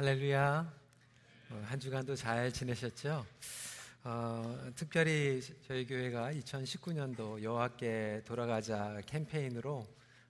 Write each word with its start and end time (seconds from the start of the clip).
할렐루야. 0.00 0.72
어, 1.50 1.62
한 1.66 1.78
주간도 1.78 2.16
잘 2.16 2.50
지내셨죠? 2.50 3.26
어, 4.02 4.70
특별히 4.74 5.42
저희 5.68 5.86
교회가 5.86 6.32
2019년도 6.32 7.42
여호와께 7.42 8.22
돌아가자 8.24 9.02
캠페인으로 9.04 9.86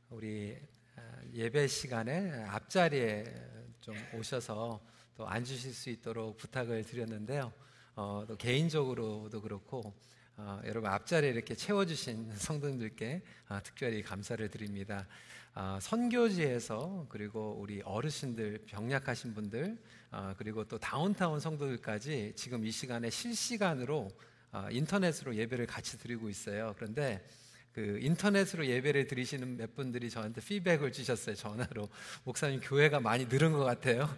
우리 0.08 0.58
어, 0.96 1.02
예배 1.32 1.68
시간에 1.68 2.46
앞자리에 2.48 3.32
좀 3.80 3.94
오셔서 4.14 4.80
또 5.14 5.28
앉으실 5.28 5.72
수 5.72 5.88
있도록 5.90 6.36
부탁을 6.38 6.82
드렸는데요. 6.82 7.52
어, 7.94 8.24
또 8.26 8.36
개인적으로도 8.36 9.40
그렇고 9.40 9.94
어, 10.36 10.60
여러분 10.64 10.90
앞자리에 10.90 11.30
이렇게 11.30 11.54
채워주신 11.54 12.34
성도님들께 12.34 13.22
어, 13.50 13.60
특별히 13.62 14.02
감사를 14.02 14.48
드립니다. 14.48 15.06
어, 15.54 15.78
선교지에서 15.80 17.06
그리고 17.08 17.56
우리 17.58 17.82
어르신들 17.82 18.64
병약하신 18.66 19.34
분들 19.34 19.76
어, 20.12 20.34
그리고 20.38 20.64
또 20.64 20.78
다운타운 20.78 21.40
성도들까지 21.40 22.34
지금 22.36 22.64
이 22.64 22.70
시간에 22.70 23.10
실시간으로 23.10 24.08
어, 24.52 24.68
인터넷으로 24.70 25.34
예배를 25.34 25.66
같이 25.66 25.98
드리고 25.98 26.28
있어요. 26.28 26.74
그런데 26.76 27.26
그 27.72 27.98
인터넷으로 28.00 28.66
예배를 28.66 29.06
드리시는 29.06 29.56
몇 29.56 29.74
분들이 29.76 30.10
저한테 30.10 30.40
피드백을 30.40 30.92
주셨어요. 30.92 31.36
전화로 31.36 31.88
목사님 32.24 32.60
교회가 32.60 32.98
많이 33.00 33.26
늘은 33.26 33.52
것 33.52 33.64
같아요. 33.64 34.08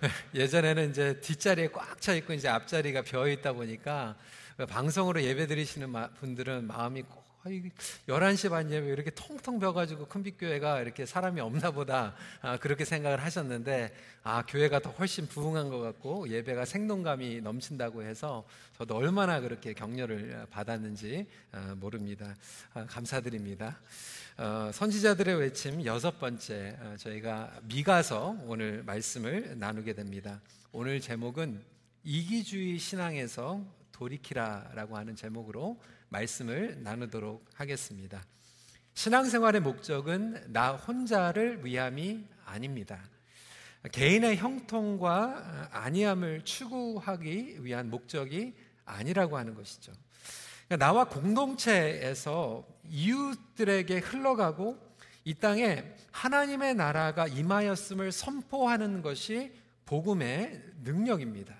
예전에는 0.34 0.90
이제 0.90 1.20
뒷자리에 1.20 1.68
꽉 1.68 2.00
차 2.00 2.14
있고 2.14 2.32
이제 2.32 2.48
앞자리가 2.48 3.02
비어 3.02 3.28
있다 3.28 3.52
보니까 3.52 4.16
방송으로 4.68 5.22
예배 5.22 5.46
드리시는 5.46 5.92
분들은 6.20 6.66
마음이 6.66 7.02
꼭 7.02 7.21
11시 7.44 8.50
반 8.50 8.70
예배 8.70 8.86
이렇게 8.86 9.10
통통 9.10 9.58
벼가지고 9.58 10.06
큰빛교회가 10.06 10.80
이렇게 10.80 11.04
사람이 11.04 11.40
없나 11.40 11.72
보다. 11.72 12.14
아, 12.40 12.56
그렇게 12.58 12.84
생각을 12.84 13.20
하셨는데 13.20 13.92
아 14.22 14.44
교회가 14.46 14.78
더 14.78 14.90
훨씬 14.90 15.26
부흥한 15.26 15.68
것 15.68 15.80
같고 15.80 16.28
예배가 16.28 16.64
생동감이 16.64 17.40
넘친다고 17.40 18.04
해서 18.04 18.44
저도 18.78 18.94
얼마나 18.96 19.40
그렇게 19.40 19.72
격려를 19.72 20.46
받았는지 20.50 21.26
아, 21.50 21.74
모릅니다. 21.76 22.36
아, 22.74 22.86
감사드립니다. 22.86 23.80
어, 24.38 24.70
선지자들의 24.72 25.40
외침 25.40 25.84
여섯 25.84 26.20
번째 26.20 26.76
어, 26.80 26.94
저희가 26.96 27.60
미가서 27.64 28.36
오늘 28.46 28.84
말씀을 28.84 29.58
나누게 29.58 29.94
됩니다. 29.94 30.40
오늘 30.70 31.00
제목은 31.00 31.60
이기주의 32.04 32.78
신앙에서 32.78 33.64
돌이키라라고 33.92 34.96
하는 34.96 35.14
제목으로 35.16 35.80
말씀을 36.12 36.82
나누도록 36.82 37.44
하겠습니다. 37.54 38.22
신앙생활의 38.94 39.62
목적은 39.62 40.52
나 40.52 40.72
혼자를 40.72 41.64
위함이 41.64 42.24
아닙니다. 42.44 43.02
개인의 43.90 44.36
형통과 44.36 45.68
안위함을 45.72 46.44
추구하기 46.44 47.64
위한 47.64 47.90
목적이 47.90 48.54
아니라고 48.84 49.38
하는 49.38 49.54
것이죠. 49.54 49.92
그러니까 50.68 50.86
나와 50.86 51.04
공동체에서 51.04 52.66
이웃들에게 52.88 53.98
흘러가고 53.98 54.78
이 55.24 55.34
땅에 55.34 55.84
하나님의 56.10 56.74
나라가 56.74 57.26
임하였음을 57.26 58.12
선포하는 58.12 59.02
것이 59.02 59.52
복음의 59.86 60.62
능력입니다. 60.84 61.54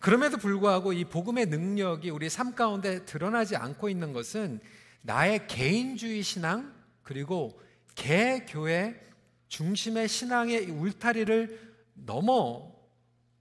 그럼에도 0.00 0.36
불구하고 0.36 0.92
이 0.92 1.04
복음의 1.04 1.46
능력이 1.46 2.10
우리 2.10 2.30
삶 2.30 2.54
가운데 2.54 3.04
드러나지 3.04 3.56
않고 3.56 3.88
있는 3.88 4.12
것은 4.12 4.60
나의 5.02 5.46
개인주의 5.48 6.22
신앙 6.22 6.72
그리고 7.02 7.60
개교회 7.94 9.00
중심의 9.48 10.08
신앙의 10.08 10.70
울타리를 10.70 11.74
넘어 11.94 12.72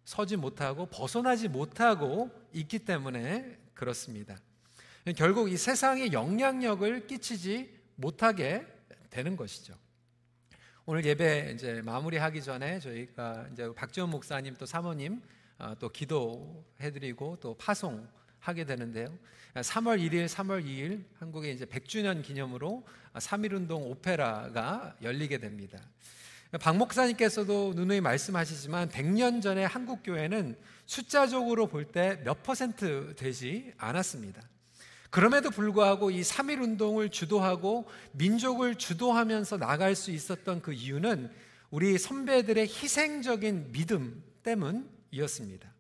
서지 0.05 0.37
못하고 0.37 0.87
벗어나지 0.87 1.47
못하고 1.47 2.31
있기 2.53 2.79
때문에 2.79 3.57
그렇습니다. 3.73 4.39
결국 5.15 5.51
이 5.51 5.57
세상에 5.57 6.11
영향력을 6.11 7.07
끼치지 7.07 7.77
못하게 7.95 8.65
되는 9.09 9.35
것이죠. 9.35 9.75
오늘 10.85 11.03
예배 11.05 11.51
이제 11.53 11.81
마무리하기 11.83 12.41
전에 12.41 12.79
저희가 12.79 13.47
이제 13.51 13.69
박지원 13.75 14.09
목사님 14.09 14.55
또 14.55 14.65
사모님 14.65 15.15
어, 15.15 15.36
또 15.79 15.89
기도해드리고 15.89 17.37
또 17.39 17.55
파송 17.55 18.07
하게 18.39 18.65
되는데요. 18.65 19.11
3월 19.55 19.99
1일, 19.99 20.27
3월 20.27 20.63
2일 20.63 21.03
한국의 21.19 21.53
이제 21.53 21.65
100주년 21.65 22.21
기념으로 22.23 22.85
3.1운동 23.15 23.89
오페라가 23.89 24.95
열리게 25.01 25.39
됩니다. 25.39 25.79
박 26.61 26.77
목사님께서도 26.77 27.73
누누이 27.75 27.99
말씀하시지만 28.01 28.89
100년 28.89 29.41
전에 29.41 29.65
한국 29.65 30.01
교회는 30.03 30.55
숫자적으로 30.85 31.67
볼 31.67 31.91
때 31.91 32.21
몇 32.23 32.43
퍼센트 32.43 33.13
되지 33.17 33.73
않았습니다. 33.77 34.41
그럼에도 35.09 35.49
불구하고 35.49 36.11
이 36.11 36.21
3.1 36.21 36.61
운동을 36.61 37.09
주도하고 37.09 37.85
민족을 38.13 38.75
주도하면서 38.75 39.57
나갈 39.57 39.95
수 39.95 40.11
있었던 40.11 40.61
그 40.61 40.71
이유는 40.71 41.31
우리 41.71 41.97
선배들의 41.97 42.65
희생적인 42.67 43.71
믿음 43.71 44.23
때문 44.43 44.89
이었습니다. 45.11 45.71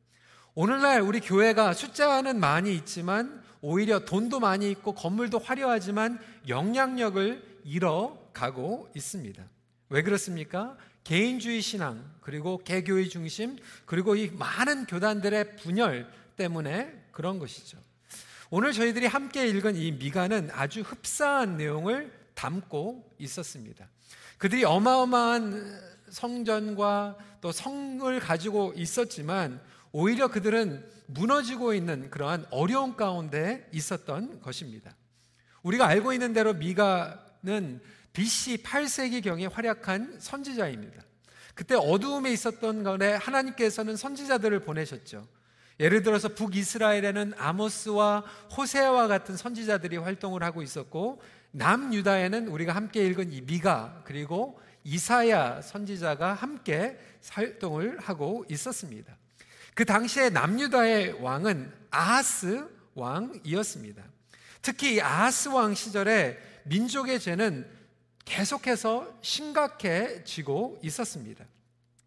오늘날 0.55 1.01
우리 1.01 1.19
교회가 1.19 1.73
숫자는 1.73 2.39
많이 2.39 2.75
있지만 2.75 3.43
오히려 3.61 4.05
돈도 4.05 4.39
많이 4.39 4.69
있고 4.71 4.93
건물도 4.93 5.39
화려하지만 5.39 6.19
영향력을 6.47 7.61
잃어가고 7.63 8.89
있습니다. 8.95 9.43
왜 9.89 10.01
그렇습니까? 10.01 10.77
개인주의 11.03 11.61
신앙, 11.61 12.03
그리고 12.21 12.57
개교의 12.57 13.09
중심, 13.09 13.57
그리고 13.85 14.15
이 14.15 14.29
많은 14.29 14.85
교단들의 14.85 15.55
분열 15.57 16.11
때문에 16.35 17.05
그런 17.11 17.39
것이죠. 17.39 17.77
오늘 18.49 18.73
저희들이 18.73 19.05
함께 19.07 19.47
읽은 19.47 19.75
이 19.75 19.91
미가는 19.91 20.49
아주 20.53 20.81
흡사한 20.81 21.57
내용을 21.57 22.11
담고 22.33 23.15
있었습니다. 23.19 23.87
그들이 24.37 24.63
어마어마한 24.63 25.96
성전과 26.09 27.17
또 27.41 27.51
성을 27.51 28.19
가지고 28.19 28.73
있었지만 28.75 29.61
오히려 29.91 30.27
그들은 30.27 30.85
무너지고 31.07 31.73
있는 31.73 32.09
그러한 32.09 32.45
어려운 32.51 32.95
가운데 32.95 33.67
있었던 33.71 34.41
것입니다. 34.41 34.95
우리가 35.63 35.87
알고 35.87 36.13
있는 36.13 36.33
대로 36.33 36.53
미가는 36.53 37.81
BC 38.13 38.63
8세기경에 38.63 39.51
활약한 39.51 40.17
선지자입니다. 40.19 41.01
그때 41.55 41.75
어두움에 41.75 42.31
있었던 42.31 42.83
것에 42.83 43.13
하나님께서는 43.13 43.95
선지자들을 43.95 44.59
보내셨죠. 44.61 45.27
예를 45.79 46.01
들어서 46.01 46.29
북이스라엘에는 46.29 47.33
아모스와 47.37 48.23
호세와 48.55 49.07
같은 49.07 49.37
선지자들이 49.37 49.97
활동을 49.97 50.43
하고 50.43 50.61
있었고 50.61 51.21
남유다에는 51.51 52.47
우리가 52.47 52.73
함께 52.73 53.05
읽은 53.05 53.31
이 53.31 53.41
미가 53.41 54.01
그리고 54.05 54.59
이사야 54.87 55.61
선지자가 55.61 56.33
함께 56.33 56.97
활동을 57.29 57.99
하고 57.99 58.45
있었습니다. 58.49 59.17
그 59.75 59.83
당시에 59.83 60.29
남유다의 60.29 61.21
왕은 61.21 61.73
아하스 61.91 62.65
왕이었습니다. 62.95 64.01
특히 64.61 65.01
아하스 65.01 65.49
왕 65.49 65.75
시절에 65.75 66.37
민족의 66.63 67.19
죄는 67.19 67.67
계속해서 68.23 69.19
심각해지고 69.21 70.79
있었습니다. 70.81 71.45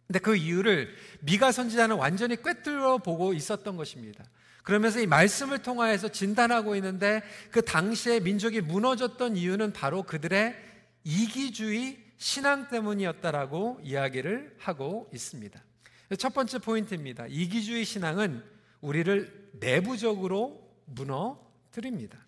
근데 0.06 0.18
그 0.18 0.34
이유를 0.34 0.88
미가 1.20 1.52
선지자는 1.52 1.96
완전히 1.96 2.42
꿰뚫어 2.42 2.98
보고 2.98 3.34
있었던 3.34 3.76
것입니다. 3.76 4.24
그러면서 4.62 5.00
이 5.00 5.06
말씀을 5.06 5.58
통하여서 5.58 6.08
진단하고 6.08 6.76
있는데 6.76 7.22
그 7.50 7.62
당시에 7.62 8.20
민족이 8.20 8.62
무너졌던 8.62 9.36
이유는 9.36 9.74
바로 9.74 10.02
그들의 10.02 10.56
이기주의 11.04 12.09
신앙 12.20 12.68
때문이었다라고 12.68 13.80
이야기를 13.82 14.54
하고 14.58 15.10
있습니다. 15.12 15.58
첫 16.18 16.34
번째 16.34 16.58
포인트입니다. 16.58 17.26
이기주의 17.26 17.82
신앙은 17.82 18.44
우리를 18.82 19.52
내부적으로 19.54 20.70
무너뜨립니다. 20.84 22.18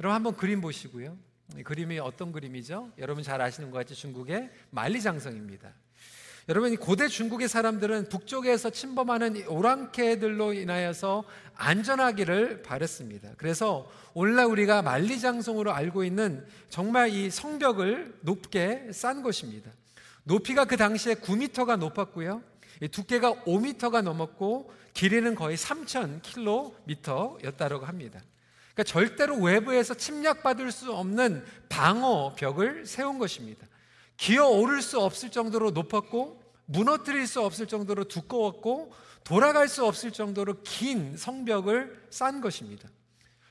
여러분 0.00 0.14
한번 0.14 0.36
그림 0.36 0.62
보시고요. 0.62 1.18
그림이 1.64 1.98
어떤 1.98 2.32
그림이죠? 2.32 2.92
여러분 2.96 3.22
잘 3.22 3.42
아시는 3.42 3.70
것 3.70 3.76
같이 3.76 3.94
중국의 3.94 4.50
만리장성입니다. 4.70 5.74
여러분 6.48 6.76
고대 6.76 7.08
중국의 7.08 7.48
사람들은 7.48 8.08
북쪽에서 8.08 8.70
침범하는 8.70 9.48
오랑캐들로 9.48 10.52
인하여서 10.52 11.24
안전하기를 11.56 12.62
바랬습니다. 12.62 13.30
그래서 13.36 13.90
오늘날 14.14 14.46
우리가 14.46 14.80
만리장성으로 14.82 15.72
알고 15.72 16.04
있는 16.04 16.46
정말 16.70 17.08
이 17.08 17.30
성벽을 17.30 18.18
높게 18.20 18.86
싼 18.92 19.24
것입니다. 19.24 19.72
높이가 20.22 20.66
그 20.66 20.76
당시에 20.76 21.14
9m가 21.14 21.78
높았고요. 21.78 22.44
두께가 22.92 23.32
5m가 23.44 24.02
넘었고 24.02 24.72
길이는 24.94 25.34
거의 25.34 25.56
3,000km였다고 25.56 27.80
합니다. 27.80 28.20
그러니까 28.72 28.84
절대로 28.84 29.36
외부에서 29.38 29.94
침략받을 29.94 30.70
수 30.70 30.92
없는 30.92 31.44
방어벽을 31.68 32.86
세운 32.86 33.18
것입니다. 33.18 33.66
기어 34.16 34.46
오를 34.48 34.82
수 34.82 35.00
없을 35.00 35.30
정도로 35.30 35.70
높았고 35.72 36.42
무너뜨릴 36.66 37.26
수 37.26 37.40
없을 37.42 37.66
정도로 37.66 38.04
두꺼웠고 38.04 38.92
돌아갈 39.24 39.68
수 39.68 39.84
없을 39.84 40.10
정도로 40.12 40.62
긴 40.62 41.16
성벽을 41.16 42.06
쌓은 42.10 42.40
것입니다. 42.40 42.88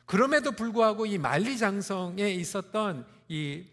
그럼에도 0.06 0.52
불구하고 0.52 1.06
이 1.06 1.18
만리장성에 1.18 2.30
있었던 2.32 3.06
이 3.28 3.66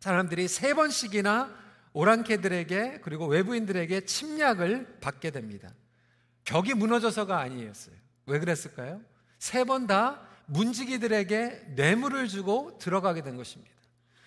사람들이 0.00 0.48
세 0.48 0.74
번씩이나 0.74 1.54
오랑캐들에게 1.92 3.00
그리고 3.02 3.26
외부인들에게 3.26 4.04
침략을 4.04 4.98
받게 5.00 5.30
됩니다. 5.30 5.72
벽이 6.44 6.74
무너져서가 6.74 7.38
아니었어요. 7.40 7.94
왜 8.26 8.38
그랬을까요? 8.38 9.00
세 9.38 9.64
번 9.64 9.86
다 9.86 10.20
문지기들에게 10.46 11.72
뇌물을 11.76 12.28
주고 12.28 12.76
들어가게 12.78 13.22
된 13.22 13.36
것입니다. 13.36 13.73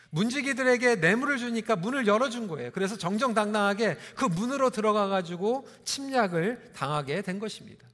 문지기들에게 0.09 0.95
뇌물을 0.95 1.37
주니까 1.37 1.75
문을 1.75 2.07
열어준 2.07 2.47
거예요. 2.47 2.71
그래서 2.71 2.97
정정당당하게 2.97 3.97
그 4.15 4.25
문으로 4.25 4.69
들어가 4.69 5.07
가지고 5.07 5.67
침략을 5.83 6.71
당하게 6.75 7.21
된 7.21 7.39
것입니다. 7.39 7.85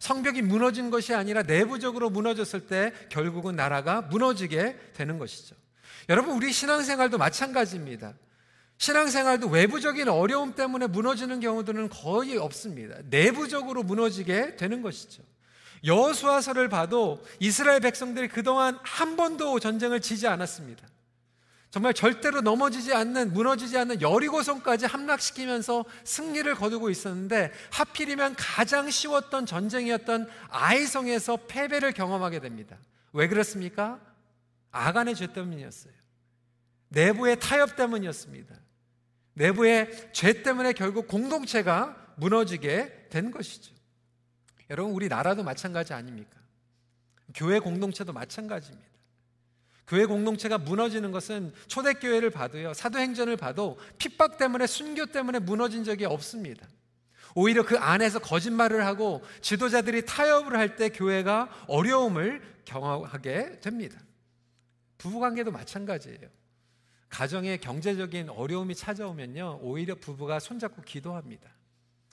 성벽이 0.00 0.42
무너진 0.42 0.90
것이 0.90 1.14
아니라 1.14 1.42
내부적으로 1.42 2.10
무너졌을 2.10 2.66
때 2.66 2.92
결국은 3.08 3.56
나라가 3.56 4.02
무너지게 4.02 4.76
되는 4.94 5.18
것이죠. 5.18 5.56
여러분, 6.08 6.36
우리 6.36 6.52
신앙생활도 6.52 7.16
마찬가지입니다. 7.16 8.14
신앙생활도 8.76 9.48
외부적인 9.48 10.08
어려움 10.08 10.54
때문에 10.54 10.88
무너지는 10.88 11.40
경우들은 11.40 11.88
거의 11.88 12.36
없습니다. 12.36 12.96
내부적으로 13.08 13.82
무너지게 13.82 14.56
되는 14.56 14.82
것이죠. 14.82 15.22
여수아서를 15.86 16.68
봐도 16.68 17.22
이스라엘 17.38 17.80
백성들이 17.80 18.28
그동안 18.28 18.78
한 18.82 19.16
번도 19.16 19.60
전쟁을 19.60 20.00
지지 20.00 20.26
않았습니다. 20.26 20.86
정말 21.74 21.92
절대로 21.92 22.40
넘어지지 22.40 22.94
않는 22.94 23.32
무너지지 23.32 23.76
않는 23.76 24.00
여리고성까지 24.00 24.86
함락시키면서 24.86 25.84
승리를 26.04 26.54
거두고 26.54 26.88
있었는데 26.88 27.50
하필이면 27.72 28.36
가장 28.36 28.88
쉬웠던 28.88 29.44
전쟁이었던 29.44 30.28
아이성에서 30.50 31.36
패배를 31.48 31.90
경험하게 31.90 32.38
됩니다. 32.38 32.78
왜 33.12 33.26
그렇습니까? 33.26 33.98
아간의 34.70 35.16
죄 35.16 35.32
때문이었어요. 35.32 35.92
내부의 36.90 37.40
타협 37.40 37.74
때문이었습니다. 37.74 38.54
내부의 39.32 40.12
죄 40.12 40.44
때문에 40.44 40.74
결국 40.74 41.08
공동체가 41.08 41.96
무너지게 42.18 43.08
된 43.10 43.32
것이죠. 43.32 43.74
여러분, 44.70 44.94
우리 44.94 45.08
나라도 45.08 45.42
마찬가지 45.42 45.92
아닙니까? 45.92 46.38
교회 47.34 47.58
공동체도 47.58 48.12
마찬가지입니다. 48.12 48.93
교회 49.86 50.06
공동체가 50.06 50.58
무너지는 50.58 51.12
것은 51.12 51.52
초대교회를 51.66 52.30
봐도요, 52.30 52.74
사도행전을 52.74 53.36
봐도 53.36 53.78
핍박 53.98 54.38
때문에 54.38 54.66
순교 54.66 55.06
때문에 55.06 55.40
무너진 55.40 55.84
적이 55.84 56.06
없습니다. 56.06 56.66
오히려 57.34 57.64
그 57.64 57.76
안에서 57.76 58.18
거짓말을 58.20 58.86
하고 58.86 59.22
지도자들이 59.40 60.06
타협을 60.06 60.56
할 60.56 60.76
때 60.76 60.88
교회가 60.88 61.66
어려움을 61.68 62.42
경험하게 62.64 63.60
됩니다. 63.60 64.00
부부관계도 64.98 65.50
마찬가지예요. 65.50 66.28
가정에 67.10 67.58
경제적인 67.58 68.30
어려움이 68.30 68.74
찾아오면요, 68.74 69.60
오히려 69.62 69.94
부부가 69.94 70.40
손잡고 70.40 70.82
기도합니다. 70.82 71.50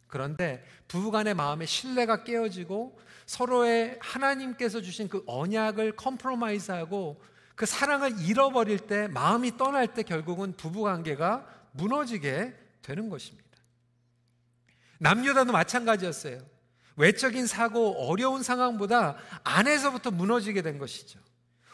그런데 0.07 0.63
부부간의 0.89 1.35
마음의 1.35 1.67
신뢰가 1.67 2.23
깨어지고 2.25 2.99
서로의 3.25 3.97
하나님께서 4.01 4.81
주신 4.81 5.07
그 5.07 5.23
언약을 5.25 5.95
컴프로마이즈하고 5.95 7.21
그 7.61 7.67
사랑을 7.67 8.19
잃어버릴 8.19 8.79
때 8.79 9.07
마음이 9.09 9.55
떠날 9.55 9.93
때 9.93 10.01
결국은 10.01 10.57
부부 10.57 10.81
관계가 10.81 11.45
무너지게 11.73 12.55
되는 12.81 13.07
것입니다. 13.07 13.47
남유다도 14.97 15.51
마찬가지였어요. 15.51 16.39
외적인 16.95 17.45
사고, 17.45 18.09
어려운 18.09 18.41
상황보다 18.41 19.15
안에서부터 19.43 20.09
무너지게 20.09 20.63
된 20.63 20.79
것이죠. 20.79 21.19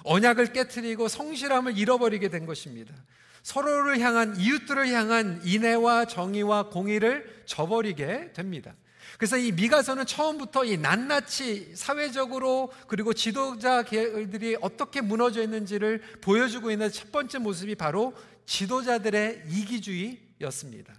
언약을 0.03 0.51
깨뜨리고 0.51 1.07
성실함을 1.07 1.77
잃어버리게 1.77 2.27
된 2.27 2.45
것입니다. 2.45 2.93
서로를 3.41 4.01
향한 4.01 4.35
이웃들을 4.35 4.89
향한 4.89 5.39
인애와 5.45 6.03
정의와 6.03 6.67
공의를 6.67 7.43
저버리게 7.45 8.33
됩니다. 8.33 8.75
그래서 9.18 9.38
이 9.38 9.51
미가서는 9.51 10.06
처음부터 10.06 10.65
이 10.65 10.77
낱낱이 10.77 11.74
사회적으로 11.75 12.71
그리고 12.88 13.13
지도자들이 13.13 14.57
어떻게 14.62 15.01
무너져 15.01 15.42
있는지를 15.42 16.01
보여주고 16.21 16.71
있는 16.71 16.92
첫 16.92 17.12
번째 17.12 17.39
모습이 17.39 17.75
바로 17.75 18.13
지도자들의 18.45 19.44
이기주의였습니다. 19.50 20.94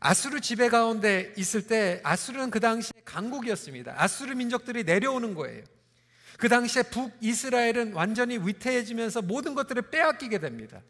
아수르 0.00 0.40
지배 0.40 0.68
가운데 0.68 1.32
있을 1.36 1.66
때 1.66 2.00
아수르는 2.04 2.50
그 2.50 2.60
당시에 2.60 2.92
강국이었습니다. 3.04 3.94
아수르 3.96 4.34
민족들이 4.34 4.84
내려오는 4.84 5.34
거예요. 5.34 5.64
그 6.38 6.48
당시에 6.48 6.82
북이스라엘은 6.82 7.92
완전히 7.92 8.38
위태해지면서 8.38 9.22
모든 9.22 9.54
것들을 9.54 9.90
빼앗기게 9.90 10.38
됩니다. 10.38 10.82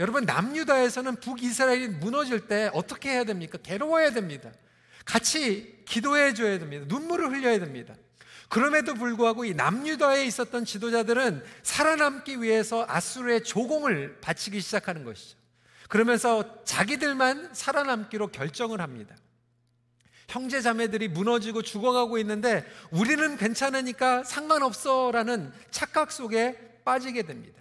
여러분 0.00 0.24
남유다에서는 0.24 1.16
북이스라엘이 1.16 1.88
무너질 1.88 2.48
때 2.48 2.70
어떻게 2.72 3.10
해야 3.10 3.24
됩니까? 3.24 3.58
괴로워야 3.62 4.12
됩니다. 4.12 4.50
같이 5.10 5.82
기도해 5.86 6.34
줘야 6.34 6.60
됩니다. 6.60 6.84
눈물을 6.86 7.32
흘려야 7.32 7.58
됩니다. 7.58 7.96
그럼에도 8.48 8.94
불구하고 8.94 9.44
이 9.44 9.54
남유다에 9.54 10.24
있었던 10.24 10.64
지도자들은 10.64 11.42
살아남기 11.64 12.40
위해서 12.40 12.84
아수르의 12.88 13.42
조공을 13.42 14.20
바치기 14.20 14.60
시작하는 14.60 15.04
것이죠. 15.04 15.36
그러면서 15.88 16.62
자기들만 16.62 17.50
살아남기로 17.54 18.28
결정을 18.28 18.80
합니다. 18.80 19.16
형제 20.28 20.60
자매들이 20.60 21.08
무너지고 21.08 21.62
죽어가고 21.62 22.18
있는데 22.18 22.64
우리는 22.92 23.36
괜찮으니까 23.36 24.22
상관없어라는 24.22 25.52
착각 25.72 26.12
속에 26.12 26.56
빠지게 26.84 27.22
됩니다. 27.22 27.59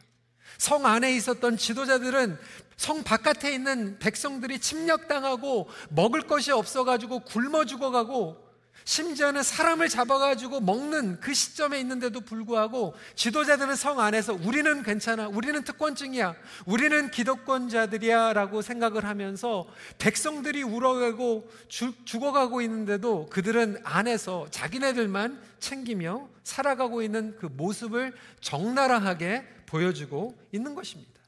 성 0.59 0.85
안에 0.85 1.15
있었던 1.15 1.57
지도자들은 1.57 2.37
성 2.75 3.03
바깥에 3.03 3.53
있는 3.53 3.97
백성들이 3.97 4.59
침략당하고 4.59 5.69
먹을 5.89 6.21
것이 6.21 6.51
없어가지고 6.51 7.21
굶어 7.21 7.65
죽어가고 7.65 8.49
심지어는 8.83 9.43
사람을 9.43 9.87
잡아가지고 9.87 10.61
먹는 10.61 11.19
그 11.19 11.33
시점에 11.33 11.79
있는데도 11.79 12.21
불구하고 12.21 12.95
지도자들은 13.15 13.75
성 13.75 13.99
안에서 13.99 14.33
우리는 14.33 14.81
괜찮아, 14.83 15.27
우리는 15.27 15.63
특권증이야, 15.63 16.35
우리는 16.65 17.11
기득권자들이야 17.11 18.33
라고 18.33 18.61
생각을 18.61 19.05
하면서 19.05 19.67
백성들이 19.99 20.63
울어가고 20.63 21.49
죽어가고 21.67 22.61
있는데도 22.61 23.27
그들은 23.29 23.79
안에서 23.83 24.47
자기네들만 24.49 25.39
챙기며 25.59 26.27
살아가고 26.43 27.03
있는 27.03 27.35
그 27.39 27.45
모습을 27.45 28.13
적나라하게 28.41 29.45
보여주고 29.69 30.35
있는 30.51 30.73
것입니다. 30.75 31.19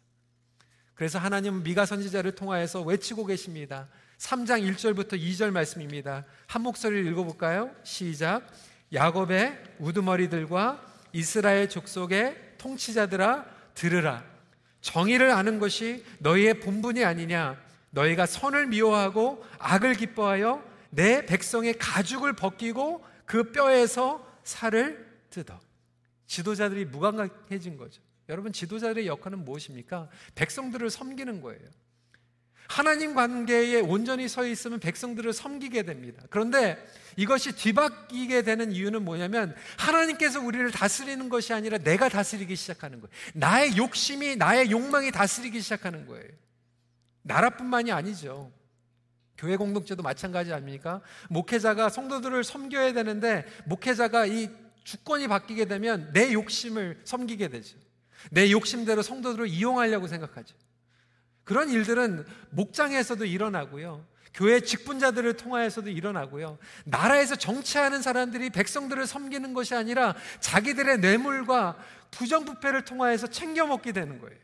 그래서 0.95 1.19
하나님은 1.19 1.63
미가 1.63 1.85
선지자를 1.85 2.33
통하여서 2.33 2.81
외치고 2.81 3.25
계십니다. 3.25 3.87
3장 4.17 4.67
1절부터 4.71 5.13
2절 5.13 5.51
말씀입니다. 5.51 6.25
한 6.47 6.61
목소리를 6.61 7.09
읽어볼까요? 7.11 7.71
시작. 7.83 8.47
야곱의 8.93 9.63
우두머리들과 9.79 10.85
이스라엘 11.13 11.69
족속의 11.69 12.55
통치자들아 12.57 13.45
들으라. 13.73 14.23
정의를 14.81 15.31
아는 15.31 15.59
것이 15.59 16.03
너희의 16.19 16.59
본분이 16.59 17.03
아니냐. 17.03 17.59
너희가 17.91 18.25
선을 18.25 18.67
미워하고 18.67 19.43
악을 19.59 19.95
기뻐하여 19.95 20.63
내 20.89 21.25
백성의 21.25 21.75
가죽을 21.77 22.33
벗기고 22.33 23.03
그 23.25 23.51
뼈에서 23.51 24.25
살을 24.43 25.07
뜯어. 25.29 25.59
지도자들이 26.27 26.85
무감각해진 26.85 27.77
거죠. 27.77 28.01
여러분 28.31 28.53
지도자들의 28.53 29.07
역할은 29.07 29.43
무엇입니까? 29.43 30.09
백성들을 30.35 30.89
섬기는 30.89 31.41
거예요. 31.41 31.59
하나님 32.69 33.13
관계에 33.13 33.81
온전히 33.81 34.29
서 34.29 34.47
있으면 34.47 34.79
백성들을 34.79 35.33
섬기게 35.33 35.83
됩니다. 35.83 36.23
그런데 36.29 36.77
이것이 37.17 37.51
뒤바뀌게 37.51 38.43
되는 38.43 38.71
이유는 38.71 39.03
뭐냐면 39.03 39.53
하나님께서 39.77 40.39
우리를 40.39 40.71
다스리는 40.71 41.27
것이 41.27 41.51
아니라 41.51 41.77
내가 41.79 42.07
다스리기 42.07 42.55
시작하는 42.55 43.01
거예요. 43.01 43.13
나의 43.33 43.75
욕심이 43.75 44.37
나의 44.37 44.71
욕망이 44.71 45.11
다스리기 45.11 45.59
시작하는 45.59 46.05
거예요. 46.05 46.29
나라뿐만이 47.23 47.91
아니죠. 47.91 48.53
교회 49.37 49.57
공동체도 49.57 50.03
마찬가지 50.03 50.53
아닙니까? 50.53 51.01
목회자가 51.29 51.89
성도들을 51.89 52.45
섬겨야 52.45 52.93
되는데 52.93 53.45
목회자가 53.65 54.27
이 54.27 54.49
주권이 54.85 55.27
바뀌게 55.27 55.65
되면 55.65 56.09
내 56.13 56.31
욕심을 56.31 57.01
섬기게 57.03 57.49
되죠. 57.49 57.77
내 58.29 58.51
욕심대로 58.51 59.01
성도들을 59.01 59.47
이용하려고 59.47 60.07
생각하죠. 60.07 60.55
그런 61.43 61.69
일들은 61.69 62.25
목장에서도 62.51 63.25
일어나고요. 63.25 64.05
교회 64.33 64.61
직분자들을 64.61 65.35
통하여서도 65.35 65.89
일어나고요. 65.89 66.57
나라에서 66.85 67.35
정치하는 67.35 68.01
사람들이 68.01 68.49
백성들을 68.49 69.05
섬기는 69.05 69.53
것이 69.53 69.75
아니라 69.75 70.15
자기들의 70.39 70.99
뇌물과 70.99 71.77
부정부패를 72.11 72.85
통하여서 72.85 73.27
챙겨 73.27 73.65
먹게 73.65 73.91
되는 73.91 74.19
거예요. 74.19 74.39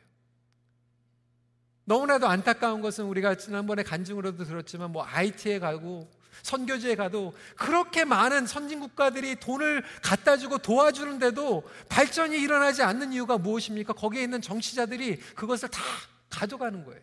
너무나도 1.86 2.28
안타까운 2.28 2.82
것은 2.82 3.06
우리가 3.06 3.36
지난번에 3.36 3.84
간증으로도 3.84 4.44
들었지만 4.44 4.92
뭐 4.92 5.06
IT에 5.06 5.60
가고 5.60 6.10
선교지에 6.44 6.96
가도 6.96 7.36
그렇게 7.56 8.06
많은 8.06 8.46
선진 8.48 8.80
국가들이 8.80 9.38
돈을 9.40 9.84
갖다 10.02 10.38
주고 10.38 10.58
도와주는데도 10.58 11.64
발전이 11.90 12.38
일어나지 12.40 12.84
않는 12.84 13.14
이유가 13.14 13.38
무엇입니까? 13.38 13.94
거기에 13.94 14.24
있는 14.24 14.42
정치자들이 14.42 15.18
그것을 15.36 15.70
다 15.70 15.82
가져가는 16.30 16.84
거예요. 16.84 17.02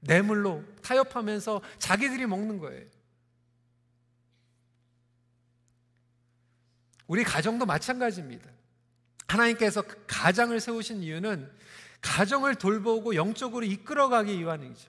뇌물로 0.00 0.62
타협하면서 0.82 1.60
자기들이 1.78 2.26
먹는 2.26 2.58
거예요. 2.58 2.84
우리 7.06 7.24
가정도 7.24 7.66
마찬가지입니다. 7.66 8.48
하나님께서 9.26 9.82
그 9.82 10.04
가장을 10.06 10.58
세우신 10.58 11.02
이유는 11.02 11.50
가정을 12.00 12.54
돌보고 12.54 13.14
영적으로 13.14 13.64
이끌어가기 13.64 14.38
위함이죠. 14.38 14.88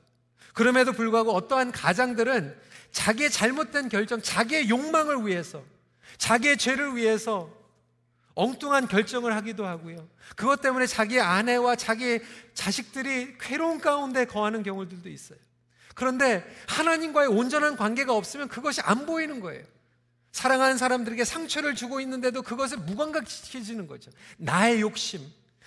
그럼에도 0.53 0.91
불구하고 0.91 1.33
어떠한 1.33 1.71
가장들은 1.71 2.59
자기의 2.91 3.29
잘못된 3.29 3.89
결정, 3.89 4.21
자기의 4.21 4.69
욕망을 4.69 5.25
위해서, 5.25 5.63
자기의 6.17 6.57
죄를 6.57 6.95
위해서 6.95 7.49
엉뚱한 8.35 8.87
결정을 8.87 9.35
하기도 9.35 9.65
하고요. 9.65 10.07
그것 10.35 10.61
때문에 10.61 10.85
자기 10.85 11.19
아내와 11.19 11.75
자기 11.75 12.19
자식들이 12.53 13.37
괴로운 13.39 13.79
가운데 13.79 14.25
거하는 14.25 14.63
경우들도 14.63 15.09
있어요. 15.09 15.39
그런데 15.95 16.45
하나님과의 16.67 17.27
온전한 17.27 17.75
관계가 17.75 18.13
없으면 18.13 18.47
그것이 18.47 18.79
안 18.81 19.05
보이는 19.05 19.41
거예요. 19.41 19.65
사랑하는 20.31 20.77
사람들에게 20.77 21.25
상처를 21.25 21.75
주고 21.75 21.99
있는데도 22.01 22.41
그것을 22.41 22.77
무감각시키지는 22.77 23.87
거죠. 23.87 24.11
나의 24.37 24.79
욕심, 24.79 25.21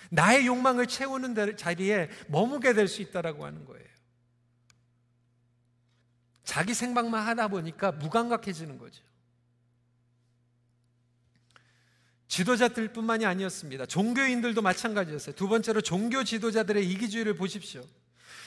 나의 0.09 0.47
욕망을 0.47 0.87
채우는 0.87 1.55
자리에 1.57 2.09
머무게 2.27 2.73
될 2.73 2.87
수 2.87 3.01
있다라고 3.01 3.45
하는 3.45 3.65
거예요. 3.65 3.85
자기 6.43 6.73
생각만 6.73 7.25
하다 7.27 7.47
보니까 7.47 7.91
무감각해지는 7.93 8.77
거죠. 8.77 9.01
지도자들뿐만이 12.27 13.25
아니었습니다. 13.25 13.85
종교인들도 13.85 14.61
마찬가지였어요. 14.61 15.35
두 15.35 15.47
번째로 15.47 15.81
종교 15.81 16.23
지도자들의 16.23 16.89
이기주의를 16.89 17.35
보십시오. 17.35 17.83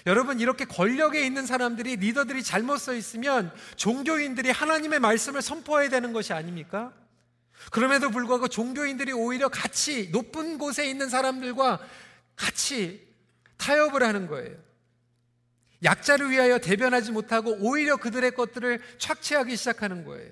여러분 0.06 0.40
이렇게 0.40 0.64
권력에 0.64 1.24
있는 1.24 1.46
사람들이 1.46 1.96
리더들이 1.96 2.42
잘못 2.42 2.78
써 2.78 2.94
있으면 2.94 3.52
종교인들이 3.76 4.50
하나님의 4.50 5.00
말씀을 5.00 5.42
선포해야 5.42 5.88
되는 5.88 6.12
것이 6.12 6.32
아닙니까? 6.32 6.92
그럼에도 7.70 8.10
불구하고 8.10 8.48
종교인들이 8.48 9.12
오히려 9.12 9.48
같이 9.48 10.10
높은 10.10 10.58
곳에 10.58 10.88
있는 10.88 11.08
사람들과 11.08 11.80
같이 12.36 13.06
타협을 13.56 14.02
하는 14.02 14.26
거예요. 14.26 14.65
약자를 15.84 16.30
위하여 16.30 16.58
대변하지 16.58 17.12
못하고 17.12 17.56
오히려 17.60 17.96
그들의 17.96 18.32
것들을 18.34 18.80
착취하기 18.98 19.56
시작하는 19.56 20.04
거예요. 20.04 20.30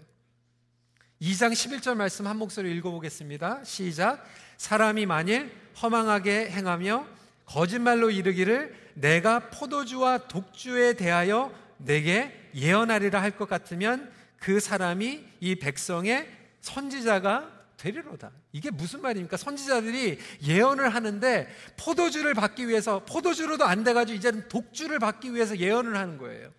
2장 1.20 1.52
11절 1.52 1.94
말씀 1.96 2.26
한 2.26 2.36
목소리 2.36 2.74
읽어보겠습니다. 2.76 3.64
시작. 3.64 4.24
사람이 4.56 5.06
만일 5.06 5.50
허망하게 5.80 6.50
행하며 6.50 7.06
거짓말로 7.46 8.10
이르기를 8.10 8.74
내가 8.94 9.50
포도주와 9.50 10.18
독주에 10.28 10.94
대하여 10.94 11.52
내게 11.78 12.32
예언하리라 12.54 13.20
할 13.20 13.32
것 13.32 13.48
같으면 13.48 14.12
그 14.38 14.60
사람이 14.60 15.24
이 15.40 15.54
백성의 15.56 16.28
선지자가 16.60 17.50
되리로다. 17.84 18.32
이게 18.52 18.70
무슨 18.70 19.02
말입니까? 19.02 19.36
선지자들이 19.36 20.18
예언을 20.42 20.94
하는데 20.94 21.46
포도주를 21.76 22.32
받기 22.32 22.66
위해서 22.66 23.04
포도주로도 23.04 23.64
안 23.64 23.84
돼가지고 23.84 24.16
이제는 24.16 24.48
독주를 24.48 24.98
받기 24.98 25.34
위해서 25.34 25.58
예언을 25.58 25.94
하는 25.94 26.16
거예요. 26.16 26.50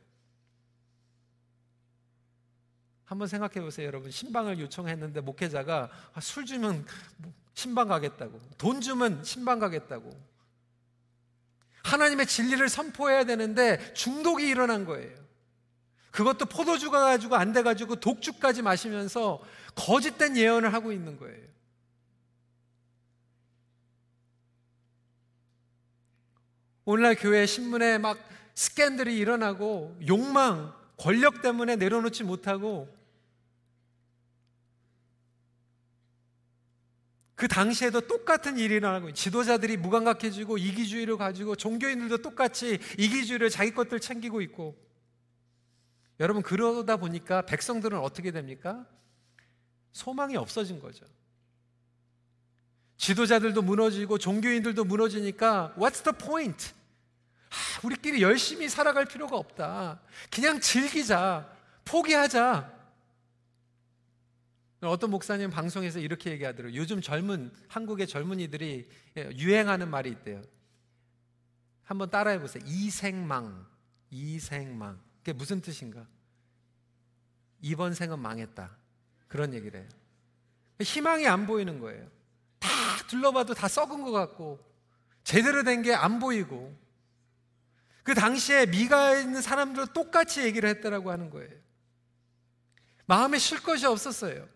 한번 3.05 3.27
생각해 3.27 3.61
보세요, 3.61 3.87
여러분. 3.87 4.11
신방을 4.11 4.59
요청했는데 4.59 5.21
목회자가 5.21 5.89
아, 6.13 6.21
술 6.21 6.45
주면 6.45 6.85
신방 7.55 7.87
가겠다고, 7.87 8.39
돈 8.57 8.81
주면 8.81 9.23
신방 9.23 9.57
가겠다고. 9.57 10.11
하나님의 11.83 12.27
진리를 12.27 12.67
선포해야 12.67 13.25
되는데 13.25 13.93
중독이 13.93 14.47
일어난 14.47 14.85
거예요. 14.85 15.24
그것도 16.15 16.45
포도주가 16.45 17.01
가지고 17.01 17.35
안 17.35 17.51
돼가지고 17.51 17.97
독주까지 17.97 18.61
마시면서 18.61 19.43
거짓된 19.75 20.37
예언을 20.37 20.73
하고 20.73 20.93
있는 20.93 21.17
거예요. 21.17 21.45
오늘날 26.85 27.15
교회 27.15 27.45
신문에 27.45 27.97
막 27.97 28.17
스캔들이 28.53 29.17
일어나고 29.17 29.97
욕망, 30.07 30.73
권력 30.95 31.41
때문에 31.41 31.75
내려놓지 31.75 32.23
못하고 32.23 32.87
그 37.35 37.49
당시에도 37.49 37.99
똑같은 37.99 38.57
일이 38.57 38.75
일어나고 38.75 39.11
지도자들이 39.11 39.75
무감각해지고 39.75 40.59
이기주의를 40.59 41.17
가지고 41.17 41.57
종교인들도 41.57 42.19
똑같이 42.19 42.79
이기주의를 42.97 43.49
자기 43.49 43.73
것들 43.73 43.99
챙기고 43.99 44.39
있고 44.39 44.84
여러분 46.19 46.41
그러다 46.41 46.97
보니까 46.97 47.41
백성들은 47.43 47.99
어떻게 47.99 48.31
됩니까? 48.31 48.85
소망이 49.91 50.37
없어진 50.37 50.79
거죠. 50.79 51.05
지도자들도 52.97 53.61
무너지고 53.61 54.17
종교인들도 54.17 54.83
무너지니까 54.85 55.75
what's 55.77 56.03
the 56.03 56.17
point? 56.17 56.73
하, 57.49 57.87
우리끼리 57.87 58.21
열심히 58.21 58.69
살아갈 58.69 59.05
필요가 59.05 59.37
없다. 59.37 60.01
그냥 60.31 60.59
즐기자. 60.59 61.49
포기하자. 61.83 62.73
어떤 64.81 65.09
목사님 65.09 65.49
방송에서 65.49 65.99
이렇게 65.99 66.31
얘기하더라고요. 66.31 66.79
요즘 66.79 67.01
젊은 67.01 67.51
한국의 67.67 68.07
젊은이들이 68.07 68.89
유행하는 69.35 69.89
말이 69.89 70.09
있대요. 70.11 70.41
한번 71.83 72.09
따라해 72.09 72.39
보세요. 72.39 72.63
이생망. 72.65 73.65
이생망. 74.11 75.04
그게 75.25 75.33
무슨 75.33 75.59
뜻인가? 75.59 76.05
이번 77.59 77.95
생은 77.95 78.19
망했다. 78.19 78.69
그런 79.27 79.55
얘기를 79.55 79.79
해요. 79.79 79.89
희망이 80.79 81.25
안 81.27 81.47
보이는 81.47 81.79
거예요. 81.79 82.07
다 82.59 82.69
둘러봐도 83.07 83.55
다 83.55 83.67
썩은 83.67 84.03
것 84.03 84.11
같고, 84.11 84.59
제대로 85.23 85.63
된 85.63 85.81
게 85.81 85.95
안 85.95 86.19
보이고, 86.19 86.77
그 88.03 88.13
당시에 88.13 88.67
미가 88.67 89.17
있는 89.17 89.41
사람들도 89.41 89.93
똑같이 89.93 90.43
얘기를 90.43 90.69
했다라고 90.69 91.09
하는 91.09 91.31
거예요. 91.31 91.49
마음에 93.07 93.39
쉴 93.39 93.63
것이 93.63 93.87
없었어요. 93.87 94.47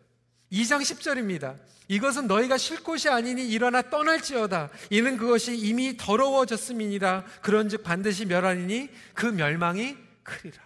2장 0.51 0.81
10절입니다. 0.81 1.57
이것은 1.87 2.27
너희가 2.27 2.59
쉴 2.59 2.83
곳이 2.83 3.09
아니니 3.09 3.49
일어나 3.49 3.81
떠날지어다. 3.81 4.69
이는 4.91 5.17
그것이 5.17 5.57
이미 5.57 5.97
더러워졌음이니라. 5.97 7.25
그런즉 7.41 7.81
반드시 7.81 8.25
멸하리니 8.25 8.91
그 9.15 9.25
멸망이 9.25 10.08
크리라. 10.29 10.61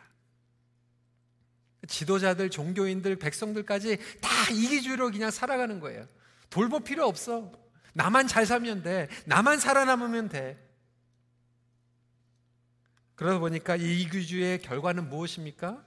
지도자들, 1.87 2.49
종교인들, 2.49 3.17
백성들까지 3.17 3.97
다 4.21 4.29
이기주의로 4.51 5.11
그냥 5.11 5.31
살아가는 5.31 5.79
거예요. 5.79 6.07
돌볼 6.49 6.83
필요 6.83 7.05
없어. 7.05 7.51
나만 7.93 8.27
잘 8.27 8.45
살면 8.45 8.83
돼. 8.83 9.09
나만 9.25 9.59
살아남으면 9.59 10.29
돼. 10.29 10.57
그러다 13.15 13.39
보니까 13.39 13.75
이 13.75 14.01
이기주의의 14.01 14.61
결과는 14.61 15.09
무엇입니까? 15.09 15.83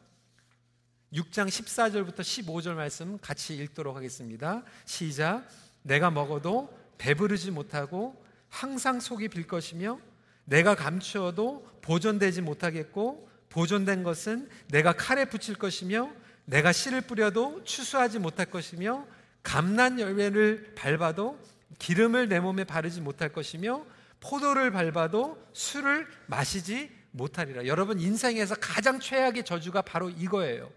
6장 1.12 1.48
14절부터 1.48 2.20
15절 2.20 2.74
말씀 2.74 3.18
같이 3.18 3.54
읽도록 3.56 3.96
하겠습니다. 3.96 4.64
시작. 4.84 5.48
내가 5.82 6.10
먹어도 6.10 6.76
배부르지 6.98 7.50
못하고 7.50 8.22
항상 8.48 9.00
속이 9.00 9.28
빌 9.28 9.46
것이며 9.46 9.98
내가 10.44 10.74
감추어도 10.74 11.66
보존되지 11.82 12.42
못하겠고 12.42 13.25
보존된 13.56 14.02
것은 14.02 14.50
내가 14.68 14.92
칼에 14.92 15.24
붙일 15.24 15.54
것이며 15.54 16.12
내가 16.44 16.72
씨를 16.72 17.00
뿌려도 17.00 17.64
추수하지 17.64 18.18
못할 18.18 18.50
것이며 18.50 19.06
감난 19.42 19.98
열매를 19.98 20.74
밟아도 20.74 21.40
기름을 21.78 22.28
내 22.28 22.38
몸에 22.38 22.64
바르지 22.64 23.00
못할 23.00 23.32
것이며 23.32 23.86
포도를 24.20 24.72
밟아도 24.72 25.42
술을 25.54 26.06
마시지 26.26 26.94
못하리라. 27.12 27.64
여러분 27.64 27.98
인생에서 27.98 28.56
가장 28.56 29.00
최악의 29.00 29.46
저주가 29.46 29.80
바로 29.80 30.10
이거예요. 30.10 30.70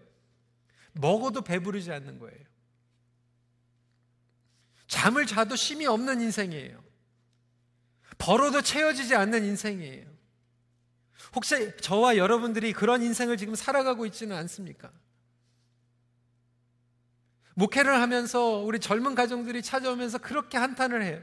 먹어도 0.92 1.42
배부르지 1.42 1.92
않는 1.92 2.18
거예요. 2.18 2.38
잠을 4.86 5.26
자도 5.26 5.54
쉼이 5.54 5.84
없는 5.84 6.22
인생이에요. 6.22 6.82
벌어도 8.16 8.62
채워지지 8.62 9.14
않는 9.16 9.44
인생이에요. 9.44 10.09
혹시 11.34 11.72
저와 11.80 12.16
여러분들이 12.16 12.72
그런 12.72 13.02
인생을 13.02 13.36
지금 13.36 13.54
살아가고 13.54 14.06
있지는 14.06 14.36
않습니까? 14.36 14.90
목회를 17.54 18.00
하면서 18.00 18.58
우리 18.58 18.78
젊은 18.78 19.14
가정들이 19.14 19.62
찾아오면서 19.62 20.18
그렇게 20.18 20.56
한탄을 20.58 21.02
해요. 21.02 21.20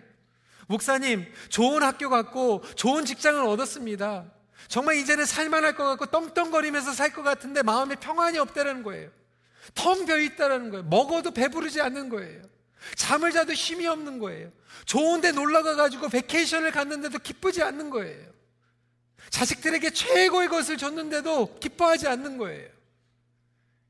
목사님, 0.68 1.26
좋은 1.50 1.82
학교 1.84 2.10
갔고 2.10 2.64
좋은 2.76 3.06
직장을 3.06 3.42
얻었습니다. 3.46 4.26
정말 4.68 4.98
이제는 4.98 5.26
살만할 5.26 5.76
것 5.76 5.86
같고 5.86 6.08
떵떵거리면서 6.08 6.94
살 6.94 7.12
것 7.12 7.24
같은데 7.24 7.64
마음에 7.64 7.96
평안이 7.96 8.38
없다라는 8.38 8.84
거예요. 8.84 9.10
텅 9.74 10.06
비어 10.06 10.18
있다라는 10.18 10.70
거예요. 10.70 10.84
먹어도 10.86 11.32
배부르지 11.32 11.82
않는 11.82 12.10
거예요. 12.10 12.42
잠을 12.96 13.32
자도 13.32 13.54
힘이 13.54 13.88
없는 13.88 14.20
거예요. 14.20 14.52
좋은데 14.86 15.32
놀러 15.32 15.64
가가지고 15.64 16.10
베케이션을 16.10 16.72
갔는데도 16.72 17.20
기쁘지 17.20 17.64
않는 17.64 17.90
거예요. 17.90 18.37
자식들에게 19.29 19.89
최고의 19.91 20.48
것을 20.50 20.77
줬는데도 20.77 21.60
기뻐하지 21.60 22.07
않는 22.07 22.38
거예요. 22.38 22.69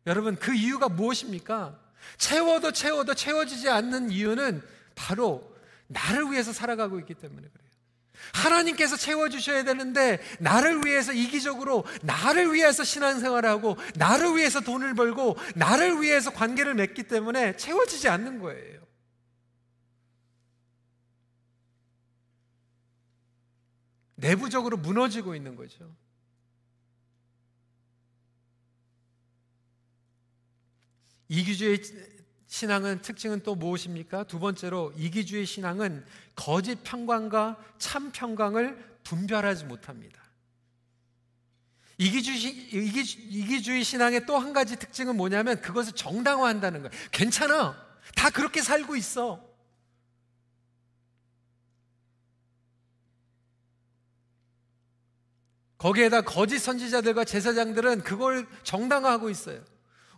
여러분, 0.05 0.35
그 0.35 0.53
이유가 0.53 0.87
무엇입니까? 0.87 1.77
채워도 2.17 2.71
채워도 2.71 3.13
채워지지 3.13 3.69
않는 3.69 4.11
이유는 4.11 4.61
바로 4.95 5.55
나를 5.87 6.31
위해서 6.31 6.53
살아가고 6.53 6.99
있기 6.99 7.13
때문에 7.13 7.47
그래요. 7.47 7.67
하나님께서 8.33 8.97
채워주셔야 8.97 9.63
되는데, 9.63 10.19
나를 10.39 10.85
위해서 10.85 11.13
이기적으로, 11.13 11.85
나를 12.01 12.53
위해서 12.53 12.83
신앙생활을 12.83 13.49
하고, 13.49 13.77
나를 13.95 14.35
위해서 14.35 14.59
돈을 14.59 14.95
벌고, 14.95 15.37
나를 15.55 16.01
위해서 16.01 16.31
관계를 16.31 16.73
맺기 16.73 17.03
때문에 17.03 17.55
채워지지 17.57 18.09
않는 18.09 18.39
거예요. 18.39 18.86
내부적으로 24.17 24.77
무너지고 24.77 25.35
있는 25.35 25.55
거죠. 25.55 25.95
이기주의 31.29 31.81
신앙은 32.47 33.01
특징은 33.01 33.43
또 33.43 33.55
무엇입니까? 33.55 34.23
두 34.23 34.39
번째로 34.39 34.93
이기주의 34.97 35.45
신앙은 35.45 36.05
거짓 36.35 36.83
평강과 36.83 37.57
참 37.77 38.11
평강을 38.11 38.97
분별하지 39.03 39.65
못합니다. 39.65 40.21
이기주의, 41.97 42.37
이기, 42.37 43.01
이기주의 43.01 43.83
신앙의 43.83 44.25
또 44.25 44.37
한 44.37 44.53
가지 44.53 44.77
특징은 44.77 45.17
뭐냐면 45.17 45.59
그것을 45.61 45.93
정당화한다는 45.93 46.83
거예요. 46.83 46.91
괜찮아. 47.11 47.75
다 48.15 48.29
그렇게 48.29 48.61
살고 48.61 48.95
있어. 48.95 49.46
거기에다 55.77 56.21
거짓 56.21 56.59
선지자들과 56.59 57.23
제사장들은 57.23 58.01
그걸 58.01 58.47
정당화하고 58.63 59.29
있어요. 59.29 59.59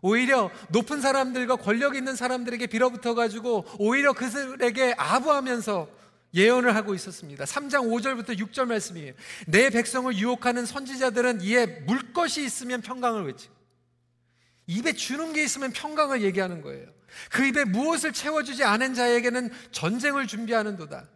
오히려 0.01 0.49
높은 0.69 1.01
사람들과 1.01 1.57
권력 1.57 1.95
있는 1.95 2.15
사람들에게 2.15 2.67
빌어붙어 2.67 3.15
가지고 3.15 3.65
오히려 3.77 4.13
그들에게 4.13 4.95
아부하면서 4.97 5.89
예언을 6.33 6.75
하고 6.75 6.93
있었습니다. 6.93 7.43
3장 7.43 7.89
5절부터 7.89 8.37
6절 8.39 8.65
말씀이에요. 8.65 9.13
내 9.47 9.69
백성을 9.69 10.15
유혹하는 10.15 10.65
선지자들은 10.65 11.41
이에 11.41 11.65
물 11.65 12.13
것이 12.13 12.43
있으면 12.43 12.81
평강을 12.81 13.25
외치. 13.25 13.49
입에 14.67 14.93
주는 14.93 15.33
게 15.33 15.43
있으면 15.43 15.71
평강을 15.71 16.21
얘기하는 16.21 16.61
거예요. 16.61 16.87
그 17.31 17.43
입에 17.43 17.65
무엇을 17.65 18.13
채워주지 18.13 18.63
않은 18.63 18.93
자에게는 18.93 19.49
전쟁을 19.71 20.27
준비하는도다. 20.27 21.07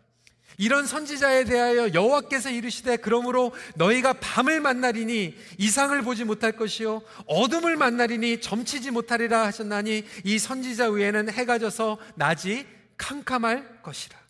이런 0.57 0.85
선지자에 0.85 1.45
대하여 1.45 1.93
여호와께서 1.93 2.49
이르시되 2.49 2.97
그러므로 2.97 3.53
너희가 3.75 4.13
밤을 4.13 4.59
만나리니 4.59 5.35
이상을 5.57 5.99
보지 6.01 6.23
못할 6.23 6.51
것이요 6.53 7.01
어둠을 7.27 7.75
만나리니 7.75 8.41
점치지 8.41 8.91
못하리라 8.91 9.45
하셨나니 9.45 10.03
이 10.23 10.39
선지자 10.39 10.89
위에는 10.91 11.31
해가 11.31 11.59
져서 11.59 11.97
낮이 12.15 12.65
캄캄할 12.97 13.81
것이라. 13.81 14.23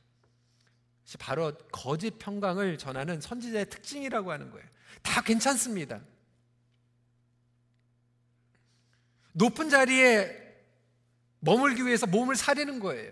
바로 1.20 1.54
거짓 1.72 2.18
평강을 2.18 2.78
전하는 2.78 3.22
선지자의 3.22 3.70
특징이라고 3.70 4.32
하는 4.32 4.50
거예요. 4.50 4.66
다 5.02 5.22
괜찮습니다. 5.22 6.02
높은 9.34 9.70
자리에 9.70 10.42
머물기 11.40 11.86
위해서 11.86 12.08
몸을 12.08 12.36
사리는 12.36 12.80
거예요. 12.80 13.12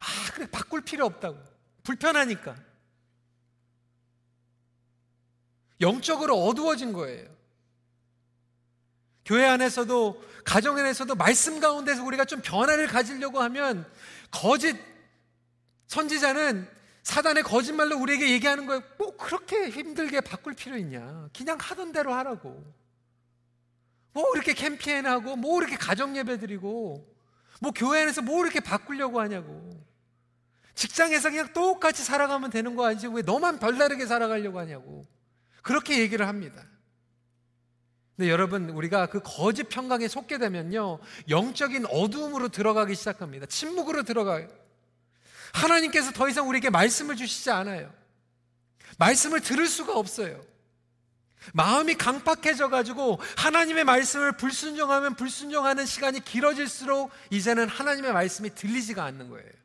아, 0.00 0.32
그래, 0.34 0.46
바꿀 0.50 0.82
필요 0.82 1.06
없다고. 1.06 1.38
불편하니까. 1.82 2.56
영적으로 5.80 6.36
어두워진 6.44 6.92
거예요. 6.92 7.28
교회 9.24 9.46
안에서도, 9.46 10.22
가정 10.44 10.76
안에서도 10.78 11.14
말씀 11.14 11.60
가운데서 11.60 12.02
우리가 12.04 12.24
좀 12.24 12.40
변화를 12.42 12.86
가지려고 12.86 13.40
하면 13.40 13.90
거짓 14.30 14.76
선지자는 15.86 16.68
사단의 17.02 17.42
거짓말로 17.42 17.98
우리에게 17.98 18.30
얘기하는 18.30 18.66
거예요. 18.66 18.82
뭐 18.98 19.16
그렇게 19.16 19.70
힘들게 19.70 20.20
바꿀 20.20 20.54
필요 20.54 20.76
있냐. 20.76 21.28
그냥 21.36 21.58
하던 21.60 21.92
대로 21.92 22.12
하라고. 22.14 22.62
뭐 24.12 24.24
이렇게 24.34 24.52
캠페인하고, 24.54 25.36
뭐 25.36 25.60
이렇게 25.60 25.76
가정 25.76 26.16
예배 26.16 26.38
드리고, 26.38 27.06
뭐 27.60 27.72
교회 27.74 28.02
안에서 28.02 28.22
뭐 28.22 28.42
이렇게 28.42 28.60
바꾸려고 28.60 29.20
하냐고. 29.20 29.89
직장에서 30.80 31.28
그냥 31.28 31.52
똑같이 31.52 32.02
살아가면 32.02 32.48
되는 32.48 32.74
거 32.74 32.86
아니지 32.86 33.06
왜 33.08 33.20
너만 33.20 33.58
별다르게 33.58 34.06
살아가려고 34.06 34.58
하냐고 34.60 35.06
그렇게 35.60 35.98
얘기를 35.98 36.26
합니다. 36.26 36.64
근데 38.16 38.30
여러분 38.30 38.70
우리가 38.70 39.06
그 39.06 39.20
거짓 39.22 39.64
평강에 39.64 40.08
속게 40.08 40.38
되면요 40.38 41.00
영적인 41.28 41.84
어두움으로 41.84 42.48
들어가기 42.48 42.94
시작합니다. 42.94 43.44
침묵으로 43.44 44.04
들어가요. 44.04 44.48
하나님께서 45.52 46.12
더 46.12 46.30
이상 46.30 46.48
우리에게 46.48 46.70
말씀을 46.70 47.14
주시지 47.14 47.50
않아요. 47.50 47.92
말씀을 48.96 49.40
들을 49.40 49.66
수가 49.66 49.98
없어요. 49.98 50.42
마음이 51.52 51.96
강팍해져 51.96 52.70
가지고 52.70 53.20
하나님의 53.36 53.84
말씀을 53.84 54.38
불순종하면 54.38 55.14
불순종하는 55.14 55.84
시간이 55.84 56.24
길어질수록 56.24 57.10
이제는 57.28 57.68
하나님의 57.68 58.14
말씀이 58.14 58.54
들리지가 58.54 59.04
않는 59.04 59.28
거예요. 59.28 59.59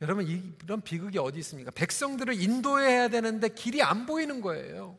여러분 0.00 0.26
이런 0.26 0.80
비극이 0.80 1.18
어디 1.18 1.38
있습니까? 1.40 1.70
백성들을 1.72 2.40
인도해야 2.40 3.08
되는데 3.08 3.48
길이 3.48 3.82
안 3.82 4.06
보이는 4.06 4.40
거예요. 4.40 4.98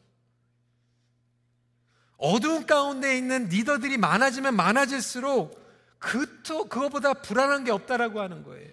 어두운 2.17 2.67
가운데 2.67 3.17
있는 3.17 3.49
리더들이 3.49 3.97
많아지면 3.97 4.55
많아질수록 4.55 5.59
그또 5.97 6.65
그거보다 6.65 7.15
불안한 7.15 7.63
게 7.63 7.71
없다라고 7.71 8.21
하는 8.21 8.43
거예요. 8.43 8.71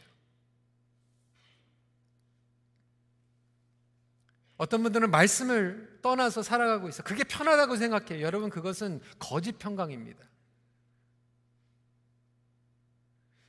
어떤 4.59 4.83
분들은 4.83 5.11
말씀을 5.11 6.01
떠나서 6.03 6.43
살아가고 6.43 6.89
있어. 6.91 7.03
그게 7.03 7.25
편하다고 7.25 7.77
생각해요. 7.77 8.23
여러분 8.23 8.51
그것은 8.51 9.01
거짓 9.19 9.59
평강입니다. 9.59 10.28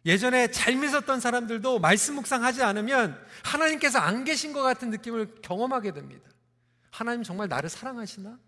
예전에 0.10 0.50
잘 0.50 0.76
믿었던 0.76 1.20
사람들도 1.20 1.78
말씀 1.78 2.16
묵상하지 2.16 2.64
않으면 2.64 3.24
하나님께서 3.44 4.00
안 4.00 4.24
계신 4.24 4.54
것 4.54 4.64
같은 4.64 4.90
느낌을 4.90 5.36
경험하게 5.44 5.94
됩니다. 5.94 6.28
하나님 6.90 7.22
정말 7.22 7.48
나를 7.48 7.70
사랑하시나? 7.70 8.40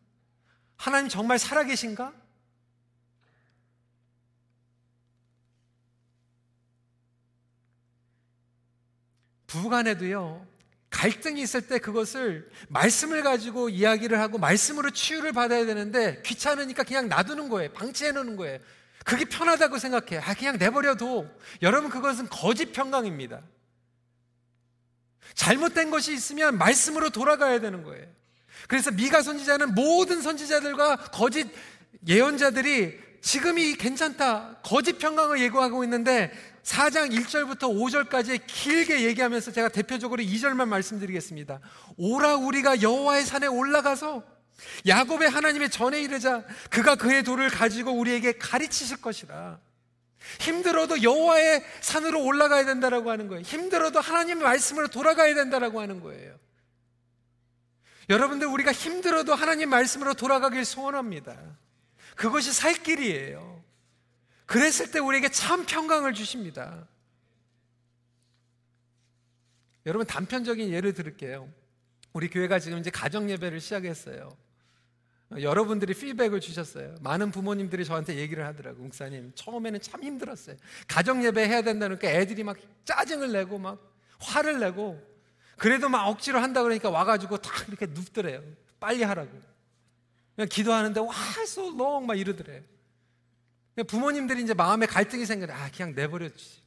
하나님 0.76 1.08
정말 1.08 1.38
살아계신가? 1.38 2.13
부부간에도요, 9.45 10.47
갈등이 10.89 11.43
있을 11.43 11.67
때 11.67 11.78
그것을 11.78 12.50
말씀을 12.69 13.21
가지고 13.21 13.69
이야기를 13.69 14.19
하고 14.19 14.39
말씀으로 14.39 14.89
치유를 14.89 15.32
받아야 15.32 15.63
되는데 15.65 16.24
귀찮으니까 16.24 16.84
그냥 16.84 17.08
놔두는 17.08 17.50
거예요. 17.50 17.71
방치해 17.74 18.12
놓는 18.13 18.36
거예요. 18.36 18.58
그게 19.04 19.26
편하다고 19.26 19.78
생각해. 19.78 20.18
아, 20.24 20.34
그냥 20.34 20.58
내버려둬. 20.58 21.26
여러분, 21.62 21.90
그것은 21.90 22.30
거짓 22.30 22.72
평강입니다. 22.72 23.42
잘못된 25.34 25.90
것이 25.90 26.14
있으면 26.14 26.58
말씀으로 26.58 27.10
돌아가야 27.10 27.60
되는 27.60 27.84
거예요. 27.84 28.06
그래서 28.68 28.92
미가 28.92 29.22
선지자는 29.22 29.74
모든 29.74 30.22
선지자들과 30.22 30.98
거짓 31.12 31.48
예언자들이 32.08 33.00
지금이 33.22 33.76
괜찮다. 33.76 34.58
거짓 34.64 34.98
평강을 34.98 35.40
예고하고 35.42 35.84
있는데 35.84 36.32
4장 36.64 37.12
1절부터 37.12 37.62
5절까지 37.62 38.42
길게 38.46 39.04
얘기하면서 39.04 39.52
제가 39.52 39.70
대표적으로 39.70 40.22
2절만 40.22 40.68
말씀드리겠습니다. 40.68 41.60
오라 41.98 42.36
우리가 42.36 42.82
여호와의 42.82 43.26
산에 43.26 43.48
올라가서 43.48 44.24
야곱의 44.88 45.30
하나님의 45.30 45.70
전에 45.70 46.02
이르자 46.02 46.44
그가 46.70 46.96
그의 46.96 47.24
돌을 47.24 47.50
가지고 47.50 47.92
우리에게 47.92 48.34
가르치실 48.34 49.02
것이라. 49.02 49.60
힘들어도 50.40 51.04
여호와의 51.04 51.64
산으로 51.82 52.24
올라가야 52.24 52.66
된다라고 52.66 53.10
하는 53.12 53.28
거예요. 53.28 53.42
힘들어도 53.42 54.00
하나님의 54.00 54.44
말씀으로 54.44 54.88
돌아가야 54.88 55.34
된다라고 55.34 55.82
하는 55.82 56.00
거예요. 56.00 56.38
여러분들 58.10 58.48
우리가 58.48 58.72
힘들어도 58.72 59.34
하나님 59.34 59.70
말씀으로 59.70 60.14
돌아가길 60.14 60.66
소원합니다. 60.66 61.38
그것이 62.16 62.52
살 62.52 62.74
길이에요. 62.74 63.64
그랬을 64.46 64.92
때 64.92 65.00
우리에게 65.00 65.30
참 65.30 65.66
평강을 65.66 66.14
주십니다. 66.14 66.88
여러분 69.86 70.06
단편적인 70.06 70.70
예를 70.72 70.94
들을게요. 70.94 71.50
우리 72.13 72.30
교회가 72.30 72.60
지금 72.60 72.80
이제 72.80 72.89
가정 72.89 73.30
예배를 73.30 73.60
시작했어요. 73.60 74.36
여러분들이 75.39 75.93
피드백을 75.93 76.41
주셨어요. 76.41 76.95
많은 77.00 77.32
부모님들이 77.32 77.86
저한테 77.86 78.15
얘기를 78.15 78.45
하더라고요. 78.45 78.84
목사님, 78.84 79.32
처음에는 79.34 79.80
참 79.80 80.04
힘들었어요. 80.04 80.58
가정 80.88 81.24
예배 81.24 81.47
해야 81.47 81.62
된다니까 81.62 82.10
애들이 82.10 82.43
막 82.43 82.58
짜증을 82.84 83.32
내고 83.32 83.58
막 83.58 83.80
화를 84.19 84.60
내고 84.60 85.02
그래도 85.58 85.88
막 85.88 86.08
억지로 86.08 86.39
한다 86.39 86.63
그러니까 86.63 86.89
와가지고 86.89 87.38
다 87.38 87.52
이렇게 87.67 87.86
눕더래요. 87.86 88.43
빨리 88.80 89.04
하라고. 89.04 89.32
그냥 90.36 90.50
기도하는데 90.50 91.00
와, 91.00 91.13
so 91.43 91.67
long 91.67 92.06
막 92.06 92.19
이러더래요. 92.19 92.62
부모님들이 93.88 94.43
이제 94.43 94.54
마음에 94.54 94.86
갈등이 94.86 95.26
생겨요. 95.26 95.54
아, 95.54 95.69
그냥 95.71 95.95
내버려주지. 95.95 96.62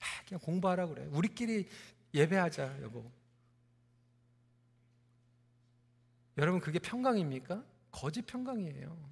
아, 0.00 0.04
그냥 0.28 0.40
공부하라 0.40 0.88
그래. 0.88 1.06
우리끼리 1.10 1.68
예배하자, 2.12 2.78
여보. 2.82 3.10
여러분, 6.40 6.58
그게 6.58 6.78
평강입니까? 6.78 7.62
거짓 7.90 8.22
평강이에요. 8.22 9.10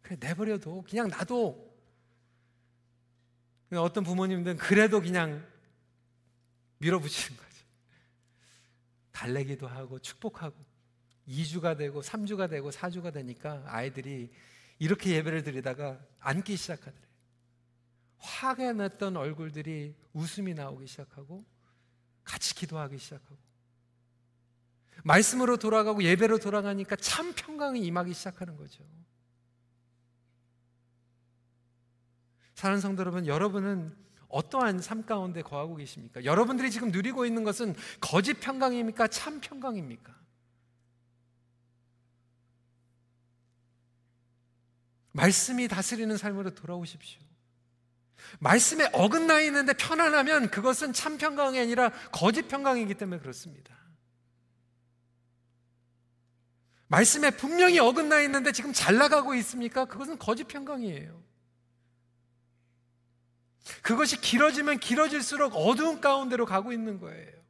그래, 0.00 0.16
내버려도, 0.18 0.82
그냥 0.88 1.08
놔도. 1.08 1.70
어떤 3.72 4.02
부모님들은 4.02 4.56
그래도 4.56 5.00
그냥 5.00 5.46
밀어붙이는 6.78 7.36
거죠. 7.36 7.50
달래기도 9.12 9.68
하고 9.68 9.98
축복하고 9.98 10.56
2주가 11.28 11.76
되고 11.76 12.00
3주가 12.00 12.48
되고 12.48 12.70
4주가 12.70 13.12
되니까 13.12 13.62
아이들이 13.66 14.32
이렇게 14.78 15.10
예배를 15.10 15.42
드리다가 15.44 16.00
앉기 16.18 16.56
시작하더래요. 16.56 17.10
화가 18.16 18.72
났던 18.72 19.18
얼굴들이 19.18 19.94
웃음이 20.14 20.54
나오기 20.54 20.86
시작하고 20.86 21.44
같이 22.24 22.54
기도하기 22.54 22.96
시작하고 22.96 23.49
말씀으로 25.04 25.56
돌아가고 25.56 26.02
예배로 26.02 26.38
돌아가니까 26.38 26.96
참 26.96 27.32
평강이 27.34 27.80
임하기 27.80 28.12
시작하는 28.14 28.56
거죠. 28.56 28.84
사는 32.54 32.78
성도 32.80 33.00
여러분, 33.00 33.26
여러분은 33.26 33.96
어떠한 34.28 34.80
삶 34.80 35.04
가운데 35.04 35.42
거하고 35.42 35.76
계십니까? 35.76 36.24
여러분들이 36.24 36.70
지금 36.70 36.90
누리고 36.90 37.26
있는 37.26 37.42
것은 37.42 37.74
거짓 38.00 38.34
평강입니까? 38.34 39.08
참 39.08 39.40
평강입니까? 39.40 40.14
말씀이 45.12 45.66
다스리는 45.68 46.16
삶으로 46.16 46.54
돌아오십시오. 46.54 47.20
말씀에 48.38 48.88
어긋나 48.92 49.40
있는데 49.40 49.72
편안하면 49.72 50.50
그것은 50.50 50.92
참 50.92 51.18
평강이 51.18 51.58
아니라 51.58 51.90
거짓 52.12 52.46
평강이기 52.46 52.94
때문에 52.94 53.20
그렇습니다. 53.20 53.74
말씀에 56.90 57.30
분명히 57.30 57.78
어긋나 57.78 58.20
있는데 58.22 58.50
지금 58.50 58.72
잘 58.72 58.96
나가고 58.96 59.34
있습니까? 59.36 59.84
그것은 59.84 60.18
거짓 60.18 60.44
평강이에요. 60.44 61.22
그것이 63.80 64.20
길어지면 64.20 64.80
길어질수록 64.80 65.54
어두운 65.54 66.00
가운데로 66.00 66.46
가고 66.46 66.72
있는 66.72 66.98
거예요. 66.98 67.40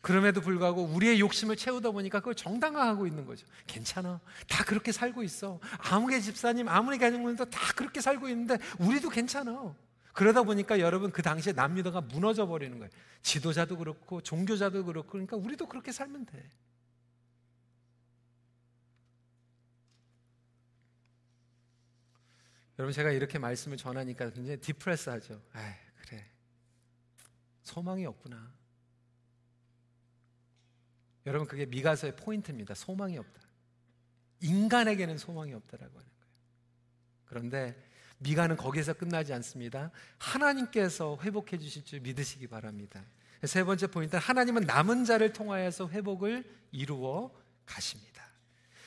그럼에도 0.00 0.40
불구하고 0.40 0.84
우리의 0.84 1.20
욕심을 1.20 1.56
채우다 1.56 1.90
보니까 1.90 2.20
그걸 2.20 2.34
정당화하고 2.34 3.06
있는 3.06 3.26
거죠. 3.26 3.46
괜찮아. 3.66 4.20
다 4.48 4.64
그렇게 4.64 4.90
살고 4.90 5.22
있어. 5.22 5.60
아무개 5.76 6.18
집사님, 6.20 6.66
아무리 6.66 6.96
가정님도 6.96 7.44
다 7.50 7.60
그렇게 7.76 8.00
살고 8.00 8.30
있는데 8.30 8.56
우리도 8.78 9.10
괜찮아. 9.10 9.74
그러다 10.12 10.42
보니까 10.42 10.80
여러분 10.80 11.10
그 11.10 11.22
당시에 11.22 11.52
남유다가 11.52 12.00
무너져 12.00 12.46
버리는 12.46 12.78
거예요. 12.78 12.90
지도자도 13.22 13.76
그렇고 13.76 14.20
종교자도 14.20 14.84
그렇고 14.84 15.10
그러니까 15.10 15.36
우리도 15.36 15.66
그렇게 15.66 15.92
살면 15.92 16.26
돼. 16.26 16.50
여러분 22.78 22.94
제가 22.94 23.10
이렇게 23.10 23.38
말씀을 23.38 23.76
전하니까 23.76 24.30
굉장히 24.30 24.58
디프레스하죠. 24.58 25.42
아, 25.52 25.74
그래. 26.00 26.26
소망이 27.62 28.06
없구나. 28.06 28.50
여러분 31.26 31.46
그게 31.46 31.66
미가서의 31.66 32.16
포인트입니다. 32.16 32.74
소망이 32.74 33.18
없다. 33.18 33.40
인간에게는 34.40 35.18
소망이 35.18 35.52
없다라고 35.52 35.92
하는 35.92 36.08
거예요. 36.08 36.32
그런데 37.26 37.89
미가는 38.20 38.56
거기서 38.56 38.94
끝나지 38.94 39.32
않습니다. 39.34 39.90
하나님께서 40.18 41.18
회복해 41.22 41.58
주실 41.58 41.84
줄 41.84 42.00
믿으시기 42.00 42.46
바랍니다. 42.46 43.02
세 43.44 43.64
번째 43.64 43.86
포인트는 43.86 44.20
하나님은 44.20 44.62
남은 44.62 45.04
자를 45.04 45.32
통하여서 45.32 45.88
회복을 45.88 46.44
이루어 46.72 47.30
가십니다. 47.66 48.10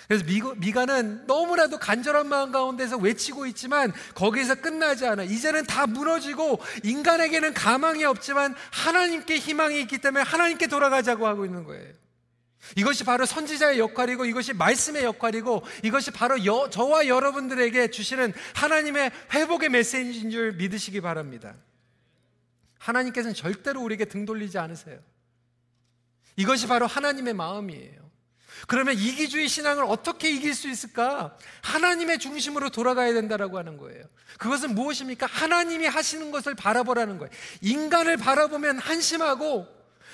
그래서 0.08 0.26
미가 0.58 0.86
는 0.86 1.26
너무나도 1.26 1.80
간절한 1.80 2.28
마음 2.28 2.52
가운데서 2.52 2.98
외치고 2.98 3.46
있지만 3.48 3.94
거기서 4.14 4.56
끝나지 4.56 5.08
않아. 5.08 5.24
이제는 5.24 5.66
다 5.66 5.88
무너지고 5.88 6.60
인간에게는 6.84 7.54
가망이 7.54 8.04
없지만 8.04 8.54
하나님께 8.72 9.38
희망이 9.38 9.80
있기 9.82 10.00
때문에 10.00 10.24
하나님께 10.24 10.68
돌아가자고 10.68 11.26
하고 11.26 11.46
있는 11.46 11.64
거예요. 11.64 12.03
이것이 12.76 13.04
바로 13.04 13.26
선지자의 13.26 13.80
역할이고 13.80 14.26
이것이 14.26 14.54
말씀의 14.54 15.04
역할이고 15.04 15.64
이것이 15.84 16.12
바로 16.12 16.46
여, 16.46 16.70
저와 16.70 17.08
여러분들에게 17.08 17.92
주시는 17.92 18.34
하나님의 18.56 19.12
회복의 19.34 19.70
메시지인 19.70 20.32
줄 20.32 20.54
믿으시기 20.54 21.02
바랍니다. 21.02 21.56
하나님께서는 22.80 23.34
절대로 23.34 23.82
우리에게 23.82 24.06
등 24.06 24.26
돌리지 24.26 24.58
않으세요. 24.58 25.00
이것이 26.36 26.68
바로 26.68 26.88
하나님의 26.88 27.34
마음이에요. 27.34 28.04
그러면 28.68 28.96
이기주의 28.96 29.48
신앙을 29.48 29.84
어떻게 29.84 30.30
이길 30.30 30.54
수 30.54 30.70
있을까? 30.70 31.38
하나님의 31.62 32.20
중심으로 32.20 32.70
돌아가야 32.70 33.14
된다라고 33.14 33.58
하는 33.58 33.78
거예요. 33.78 34.06
그것은 34.38 34.74
무엇입니까? 34.74 35.26
하나님이 35.26 35.86
하시는 35.86 36.32
것을 36.32 36.56
바라보라는 36.56 37.18
거예요. 37.18 37.32
인간을 37.62 38.18
바라보면 38.18 38.80
한심하고 38.80 39.68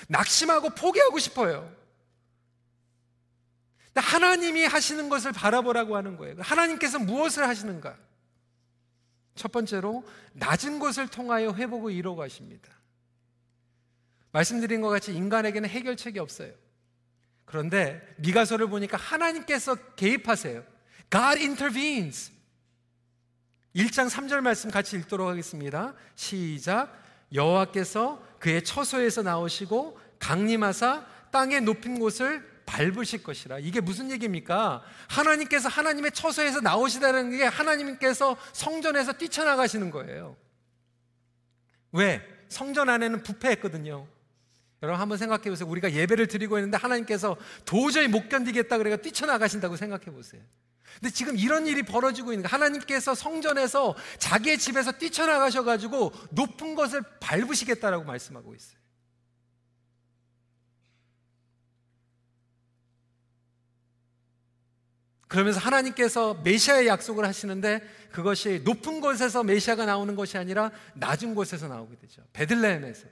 낙심하고 0.08 0.70
포기하고 0.70 1.18
싶어요. 1.18 1.79
하나님이 3.94 4.64
하시는 4.64 5.08
것을 5.08 5.32
바라보라고 5.32 5.96
하는 5.96 6.16
거예요. 6.16 6.36
하나님께서 6.38 6.98
무엇을 6.98 7.48
하시는가? 7.48 7.96
첫 9.34 9.50
번째로 9.52 10.04
낮은 10.34 10.78
것을 10.78 11.08
통하여 11.08 11.52
회복을 11.52 11.92
이루어 11.92 12.14
가십니다. 12.14 12.70
말씀드린 14.32 14.80
것 14.80 14.88
같이 14.88 15.14
인간에게는 15.14 15.68
해결책이 15.68 16.18
없어요. 16.18 16.52
그런데 17.44 18.00
미가서를 18.18 18.68
보니까 18.68 18.96
하나님께서 18.96 19.74
개입하세요. 19.96 20.62
God 21.10 21.40
intervenes. 21.40 22.32
1장 23.74 24.08
3절 24.08 24.40
말씀 24.40 24.70
같이 24.70 24.96
읽도록 24.96 25.28
하겠습니다. 25.28 25.94
시작. 26.14 26.96
여호와께서 27.32 28.22
그의 28.38 28.62
처소에서 28.62 29.22
나오시고 29.22 29.98
강림하사 30.18 31.06
땅의 31.30 31.62
높은 31.62 31.98
곳을 31.98 32.49
밟으실 32.70 33.24
것이라. 33.24 33.58
이게 33.58 33.80
무슨 33.80 34.10
얘기입니까? 34.12 34.82
하나님께서 35.08 35.68
하나님의 35.68 36.12
처소에서 36.12 36.60
나오시다는 36.60 37.36
게 37.36 37.44
하나님께서 37.44 38.36
성전에서 38.52 39.14
뛰쳐나가시는 39.14 39.90
거예요. 39.90 40.36
왜? 41.92 42.22
성전 42.48 42.88
안에는 42.88 43.24
부패했거든요. 43.24 44.06
여러분 44.82 45.00
한번 45.00 45.18
생각해 45.18 45.50
보세요. 45.50 45.68
우리가 45.68 45.92
예배를 45.92 46.28
드리고 46.28 46.58
있는데 46.58 46.76
하나님께서 46.76 47.36
도저히 47.64 48.06
못 48.06 48.28
견디겠다 48.28 48.78
그래가 48.78 48.96
뛰쳐나가신다고 48.96 49.76
생각해 49.76 50.06
보세요. 50.06 50.40
근데 51.00 51.12
지금 51.12 51.36
이런 51.36 51.66
일이 51.66 51.82
벌어지고 51.82 52.32
있는 52.32 52.48
거 52.48 52.54
하나님께서 52.54 53.14
성전에서 53.14 53.94
자기의 54.18 54.58
집에서 54.58 54.92
뛰쳐나가셔 54.92 55.64
가지고 55.64 56.12
높은 56.30 56.74
것을 56.74 57.02
밟으시겠다라고 57.20 58.04
말씀하고 58.04 58.54
있어요. 58.54 58.79
그러면서 65.30 65.60
하나님께서 65.60 66.40
메시아의 66.42 66.88
약속을 66.88 67.24
하시는데 67.24 67.80
그것이 68.10 68.62
높은 68.64 69.00
곳에서 69.00 69.44
메시아가 69.44 69.86
나오는 69.86 70.16
것이 70.16 70.36
아니라 70.36 70.72
낮은 70.94 71.36
곳에서 71.36 71.68
나오게 71.68 71.94
되죠. 72.00 72.22
베들레헴에서. 72.32 73.06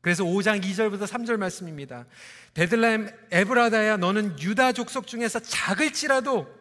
그래서 0.00 0.24
5장 0.24 0.60
2절부터 0.64 1.06
3절 1.06 1.36
말씀입니다. 1.36 2.06
베들레헴 2.54 3.08
에브라다야 3.30 3.98
너는 3.98 4.40
유다 4.40 4.72
족속 4.72 5.06
중에서 5.06 5.38
작을지라도 5.38 6.52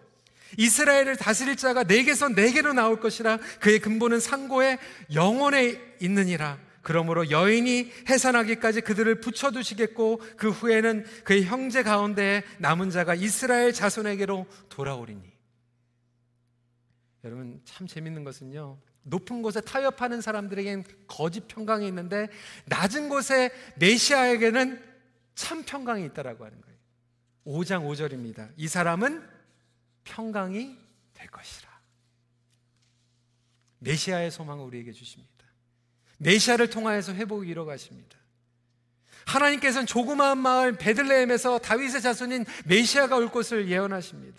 이스라엘을 0.58 1.16
다스릴 1.16 1.56
자가 1.56 1.82
내게서 1.82 2.30
내게로 2.30 2.74
나올 2.74 3.00
것이라 3.00 3.38
그의 3.60 3.80
근본은 3.80 4.20
상고에 4.20 4.78
영원에 5.12 5.82
있느니라. 6.02 6.60
그러므로 6.82 7.30
여인이 7.30 7.92
해산하기까지 8.10 8.82
그들을 8.82 9.20
붙여두시겠고 9.20 10.22
그 10.38 10.50
후에는 10.50 11.06
그의 11.24 11.44
형제 11.46 11.84
가운데 11.84 12.44
남은 12.60 12.90
자가 12.90 13.16
이스라엘 13.16 13.74
자손에게로 13.74 14.46
돌아오리니. 14.70 15.32
여러분 17.24 17.62
참 17.66 17.88
재밌는 17.88 18.24
것은요. 18.24 18.78
높은 19.04 19.42
곳에 19.42 19.62
타협하는 19.62 20.22
사람들에겐 20.22 20.84
거짓 21.08 21.48
평강이 21.48 21.88
있는데 21.88 22.30
낮은 22.66 23.10
곳에 23.10 23.52
메시아에게는 23.78 24.82
참 25.36 25.64
평강이 25.64 26.06
있다라고 26.06 26.46
하는 26.46 26.62
거예요. 26.62 26.78
5장 27.46 27.86
5절입니다. 27.86 28.52
이 28.58 28.68
사람은 28.68 29.28
평강이 30.04 30.78
될 31.14 31.28
것이라. 31.28 31.70
메시아의 33.80 34.32
소망을 34.32 34.66
우리에게 34.66 34.92
주십니다. 34.92 35.29
메시아를 36.20 36.70
통하여서 36.70 37.14
회복이 37.14 37.50
이뤄가십니다. 37.50 38.18
하나님께서는 39.26 39.86
조그마한 39.86 40.38
마을 40.38 40.74
베들레헴에서 40.74 41.60
다윗의 41.60 42.02
자손인 42.02 42.46
메시아가 42.66 43.18
올 43.18 43.30
것을 43.30 43.70
예언하십니다. 43.70 44.38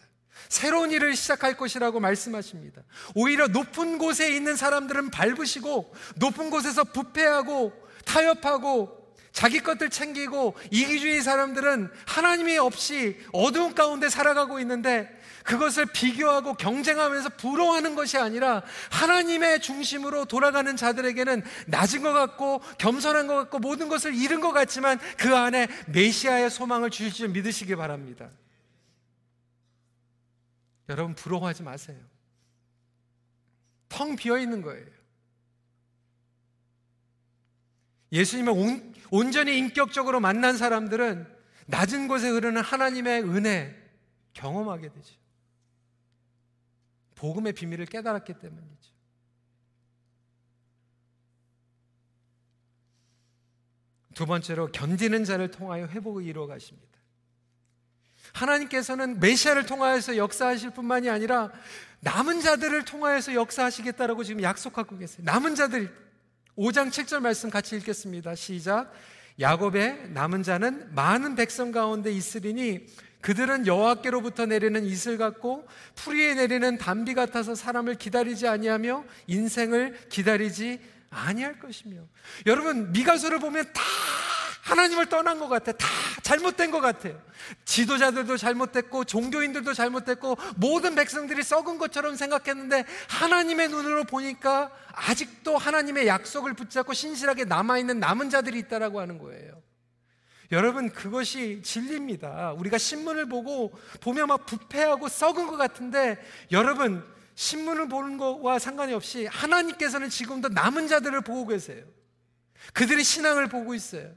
새로운 0.49 0.91
일을 0.91 1.15
시작할 1.15 1.57
것이라고 1.57 2.01
말씀하십니다. 2.01 2.83
오히려 3.15 3.47
높은 3.47 3.99
곳에 3.99 4.35
있는 4.35 4.57
사람들은 4.57 5.11
밟으시고 5.11 5.95
높은 6.17 6.51
곳에서 6.51 6.85
부패하고 6.85 7.73
타협하고 8.05 9.01
자기 9.33 9.61
것들 9.61 9.91
챙기고 9.91 10.57
이기주의 10.73 11.23
사람들은 11.23 11.91
하나님이 12.07 12.59
없이 12.59 13.17
어두운 13.33 13.75
가운데 13.75 14.09
살아가고 14.09 14.59
있는데 14.61 15.09
그것을 15.45 15.87
비교하고 15.87 16.55
경쟁하면서 16.55 17.31
부러워하는 17.31 17.95
것이 17.95 18.19
아니라 18.19 18.63
하나님의 18.91 19.61
중심으로 19.61 20.27
돌아가는 20.27 20.75
자들에게는 20.77 21.43
낮은 21.67 22.03
것 22.03 22.13
같고 22.13 22.61
겸손한 22.79 23.27
것 23.27 23.35
같고 23.35 23.59
모든 23.59 23.89
것을 23.89 24.15
잃은 24.15 24.41
것 24.41 24.53
같지만 24.53 24.99
그 25.19 25.37
안에 25.37 25.69
메시아의 25.89 26.51
소망을 26.51 26.91
주실 26.91 27.13
줄 27.13 27.29
믿으시기 27.29 27.77
바랍니다. 27.77 28.31
여러분 30.89 31.15
부러워하지 31.15 31.63
마세요. 31.63 31.99
텅 33.89 34.17
비어 34.17 34.39
있는 34.39 34.63
거예요. 34.63 34.87
예수님을 38.13 38.53
온, 38.53 38.95
온전히 39.11 39.57
인격적으로 39.57 40.21
만난 40.21 40.57
사람들은 40.57 41.27
낮은 41.67 42.09
곳에 42.09 42.29
흐르는 42.29 42.63
하나님의 42.63 43.23
은혜 43.23 43.77
경험하게 44.33 44.89
되죠. 44.89 45.20
복음의 47.21 47.53
비밀을 47.53 47.85
깨달았기 47.85 48.33
때문이죠. 48.33 48.91
두 54.15 54.25
번째로 54.25 54.73
견디는 54.73 55.25
자를 55.25 55.51
통하여 55.51 55.87
회복을 55.87 56.25
이루어 56.25 56.47
가십니다. 56.47 56.89
하나님께서는 58.33 59.21
메시아를 59.21 59.67
통하여서 59.67 60.17
역사하실 60.17 60.71
뿐만이 60.71 61.11
아니라 61.11 61.53
남은 62.01 62.41
자들을 62.41 62.87
통하여서 62.87 63.35
역사하시겠다라고 63.35 64.25
지금 64.25 64.43
약속하고 64.43 64.97
계세요. 64.97 65.23
남은 65.25 65.55
자들 65.57 65.95
5장 66.57 66.89
7절 66.89 67.21
말씀 67.21 67.51
같이 67.51 67.77
읽겠습니다. 67.77 68.35
시작. 68.35 68.93
야곱의 69.39 70.11
남은 70.11 70.43
자는 70.43 70.95
많은 70.95 71.35
백성 71.35 71.71
가운데 71.71 72.11
있으리니 72.11 72.87
그들은 73.21 73.67
여호와께로부터 73.67 74.47
내리는 74.47 74.85
이슬 74.85 75.19
같고 75.19 75.67
풀이에 75.95 76.35
내리는 76.35 76.79
단비 76.79 77.15
같아서 77.15 77.55
사람을 77.55 77.97
기다리지 77.97 78.49
아니하며 78.49 79.05
인생을 79.27 80.09
기다리지 80.09 80.81
아니할 81.11 81.59
것이며 81.59 82.03
여러분 82.47 82.93
미가서를 82.93 83.41
보면 83.41 83.65
다 83.73 83.83
하나님을 84.63 85.07
떠난 85.07 85.39
것 85.39 85.49
같아. 85.49 85.73
다 85.73 85.87
잘못된 86.23 86.71
것 86.71 86.81
같아요. 86.81 87.21
지도자들도 87.65 88.37
잘못됐고, 88.37 89.05
종교인들도 89.05 89.73
잘못됐고, 89.73 90.37
모든 90.57 90.95
백성들이 90.95 91.43
썩은 91.43 91.79
것처럼 91.79 92.15
생각했는데, 92.15 92.85
하나님의 93.09 93.69
눈으로 93.69 94.05
보니까 94.05 94.71
아직도 94.93 95.57
하나님의 95.57 96.07
약속을 96.07 96.55
붙잡고 96.55 96.93
신실하게 96.93 97.47
남아있는 97.47 97.99
남은 97.99 98.31
자들이 98.31 98.59
있다라고 98.61 99.01
하는 99.01 99.19
거예요. 99.19 99.61
여러분, 100.53 100.91
그것이 100.91 101.63
진리입니다. 101.63 102.53
우리가 102.53 102.79
신문을 102.79 103.29
보고, 103.29 103.73
보면 104.01 104.29
막 104.29 104.47
부패하고 104.47 105.09
썩은 105.09 105.47
것 105.47 105.57
같은데, 105.57 106.19
여러분, 106.51 107.05
신문을 107.35 107.89
보는 107.89 108.19
것과 108.19 108.59
상관이 108.59 108.93
없이 108.93 109.27
하나님께서는 109.27 110.11
지금도 110.11 110.49
남은 110.49 110.89
자들을 110.89 111.21
보고 111.23 111.47
계세요. 111.47 111.85
그들의 112.75 113.03
신앙을 113.03 113.49
보고 113.49 113.75
있어요. 113.75 114.13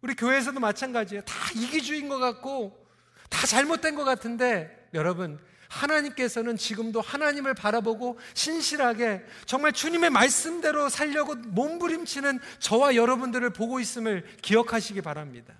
우리 0.00 0.14
교회에서도 0.14 0.58
마찬가지예요. 0.58 1.22
다 1.22 1.34
이기주의인 1.54 2.08
것 2.08 2.18
같고 2.18 2.86
다 3.28 3.46
잘못된 3.46 3.94
것 3.94 4.04
같은데 4.04 4.88
여러분 4.94 5.38
하나님께서는 5.72 6.56
지금도 6.56 7.00
하나님을 7.00 7.54
바라보고 7.54 8.18
신실하게 8.34 9.24
정말 9.46 9.72
주님의 9.72 10.10
말씀대로 10.10 10.88
살려고 10.88 11.34
몸부림치는 11.34 12.40
저와 12.58 12.94
여러분들을 12.94 13.50
보고 13.50 13.80
있음을 13.80 14.24
기억하시기 14.42 15.00
바랍니다. 15.00 15.54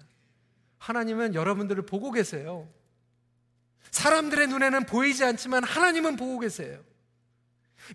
하나님은 0.79 1.35
여러분들을 1.35 1.87
보고 1.87 2.11
계세요. 2.11 2.69
사람들의 3.91 4.49
눈에는 4.49 4.85
보이지 4.85 5.25
않지만 5.25 5.65
하나님은 5.65 6.17
보고 6.17 6.39
계세요. 6.39 6.79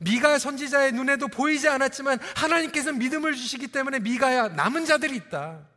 미가 0.02 0.40
선지자의 0.40 0.94
눈에도 0.94 1.28
보이지 1.28 1.68
않았지만 1.68 2.20
하나님께서 2.36 2.94
믿음을 2.94 3.36
주시기 3.36 3.68
때문에 3.68 4.00
미가야 4.00 4.50
남은 4.50 4.86
자들이 4.86 5.16
있다. 5.16 5.68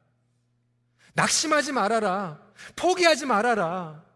낙심하지 1.15 1.73
말아라. 1.73 2.41
포기하지 2.77 3.27
말아라. 3.27 4.10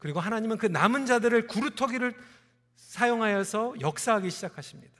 그리고 0.00 0.18
하나님은 0.18 0.56
그 0.58 0.66
남은 0.66 1.06
자들을 1.06 1.46
구루터기를 1.46 2.14
사용하여서 2.74 3.74
역사하기 3.80 4.30
시작하십니다. 4.30 4.98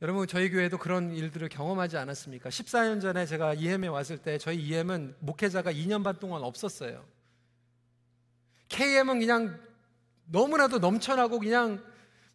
여러분, 0.00 0.26
저희 0.28 0.48
교회도 0.48 0.78
그런 0.78 1.12
일들을 1.12 1.48
경험하지 1.48 1.96
않았습니까? 1.96 2.50
14년 2.50 3.00
전에 3.00 3.26
제가 3.26 3.54
EM에 3.54 3.88
왔을 3.88 4.18
때 4.18 4.38
저희 4.38 4.58
EM은 4.58 5.16
목회자가 5.18 5.72
2년 5.72 6.04
반 6.04 6.18
동안 6.20 6.42
없었어요. 6.42 7.04
KM은 8.68 9.18
그냥 9.18 9.60
너무나도 10.26 10.78
넘쳐나고 10.78 11.40
그냥 11.40 11.84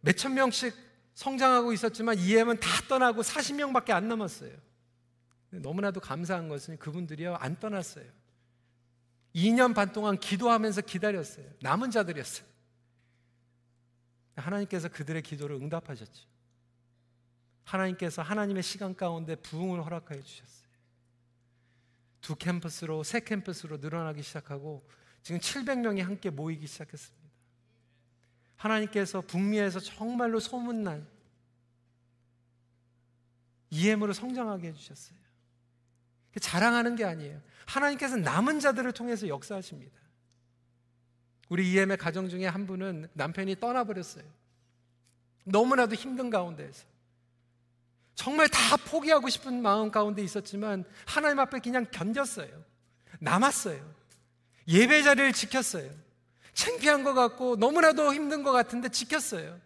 몇천 0.00 0.34
명씩 0.34 0.74
성장하고 1.14 1.72
있었지만 1.72 2.18
EM은 2.18 2.60
다 2.60 2.68
떠나고 2.86 3.22
40명밖에 3.22 3.92
안 3.92 4.08
남았어요. 4.08 4.52
너무나도 5.50 6.00
감사한 6.00 6.48
것은 6.48 6.78
그분들이요 6.78 7.36
안 7.36 7.58
떠났어요. 7.58 8.21
2년 9.34 9.74
반 9.74 9.92
동안 9.92 10.18
기도하면서 10.18 10.82
기다렸어요. 10.82 11.46
남은 11.60 11.90
자들이었어요. 11.90 12.46
하나님께서 14.36 14.88
그들의 14.88 15.22
기도를 15.22 15.56
응답하셨죠. 15.56 16.26
하나님께서 17.64 18.22
하나님의 18.22 18.62
시간 18.62 18.94
가운데 18.94 19.36
부흥을 19.36 19.84
허락하여 19.84 20.22
주셨어요. 20.22 20.68
두 22.20 22.36
캠퍼스로 22.36 23.02
세 23.02 23.20
캠퍼스로 23.20 23.78
늘어나기 23.78 24.22
시작하고 24.22 24.86
지금 25.22 25.40
700명이 25.40 26.02
함께 26.02 26.30
모이기 26.30 26.66
시작했습니다. 26.66 27.22
하나님께서 28.56 29.20
북미에서 29.22 29.80
정말로 29.80 30.38
소문난 30.38 31.06
EM으로 33.70 34.12
성장하게 34.12 34.68
해주셨어요. 34.68 35.21
자랑하는 36.40 36.96
게 36.96 37.04
아니에요. 37.04 37.40
하나님께서 37.66 38.16
남은 38.16 38.60
자들을 38.60 38.92
통해서 38.92 39.28
역사하십니다. 39.28 39.92
우리 41.48 41.70
EM의 41.72 41.96
가정 41.98 42.28
중에 42.28 42.46
한 42.46 42.66
분은 42.66 43.08
남편이 43.12 43.60
떠나버렸어요. 43.60 44.24
너무나도 45.44 45.94
힘든 45.94 46.30
가운데에서. 46.30 46.84
정말 48.14 48.48
다 48.48 48.76
포기하고 48.76 49.28
싶은 49.28 49.62
마음 49.62 49.90
가운데 49.90 50.22
있었지만 50.22 50.84
하나님 51.06 51.38
앞에 51.40 51.60
그냥 51.60 51.86
견뎠어요. 51.86 52.64
남았어요. 53.20 53.94
예배 54.68 55.02
자리를 55.02 55.32
지켰어요. 55.32 55.90
창피한 56.54 57.04
것 57.04 57.14
같고 57.14 57.56
너무나도 57.56 58.14
힘든 58.14 58.42
것 58.42 58.52
같은데 58.52 58.88
지켰어요. 58.88 59.58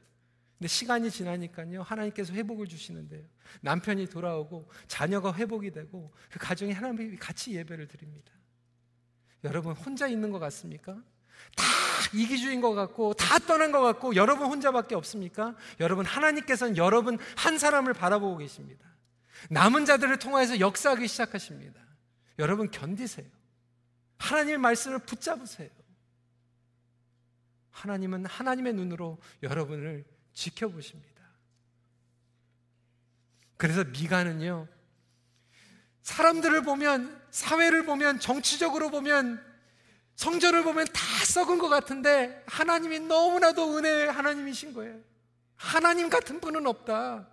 근데 0.58 0.68
시간이 0.68 1.10
지나니까요, 1.10 1.82
하나님께서 1.82 2.32
회복을 2.32 2.66
주시는데요. 2.66 3.24
남편이 3.60 4.06
돌아오고 4.06 4.70
자녀가 4.88 5.34
회복이 5.34 5.70
되고 5.70 6.12
그 6.30 6.38
가정에 6.38 6.72
하나님이 6.72 7.16
같이 7.16 7.54
예배를 7.54 7.88
드립니다. 7.88 8.32
여러분 9.44 9.74
혼자 9.74 10.06
있는 10.06 10.30
것 10.30 10.38
같습니까? 10.38 10.94
다 11.54 11.64
이기주의인 12.14 12.62
것 12.62 12.74
같고 12.74 13.12
다 13.14 13.38
떠난 13.38 13.70
것 13.70 13.80
같고 13.80 14.16
여러분 14.16 14.46
혼자밖에 14.46 14.94
없습니까? 14.94 15.54
여러분 15.78 16.06
하나님께서는 16.06 16.78
여러분 16.78 17.18
한 17.36 17.58
사람을 17.58 17.92
바라보고 17.92 18.38
계십니다. 18.38 18.86
남은 19.50 19.84
자들을 19.84 20.18
통하여서 20.18 20.60
역사하기 20.60 21.06
시작하십니다. 21.06 21.80
여러분 22.38 22.70
견디세요. 22.70 23.26
하나님의 24.16 24.58
말씀을 24.58 25.00
붙잡으세요. 25.00 25.68
하나님은 27.70 28.24
하나님의 28.24 28.72
눈으로 28.72 29.18
여러분을 29.42 30.04
지켜보십니다. 30.36 31.24
그래서 33.56 33.84
미가는요, 33.84 34.68
사람들을 36.02 36.62
보면, 36.62 37.26
사회를 37.30 37.86
보면, 37.86 38.20
정치적으로 38.20 38.90
보면 38.90 39.42
성전을 40.14 40.62
보면 40.62 40.86
다 40.92 41.02
썩은 41.24 41.58
것 41.58 41.68
같은데 41.68 42.42
하나님이 42.46 43.00
너무나도 43.00 43.76
은혜의 43.76 44.12
하나님이신 44.12 44.72
거예요. 44.72 44.98
하나님 45.56 46.08
같은 46.08 46.40
분은 46.40 46.66
없다. 46.66 47.26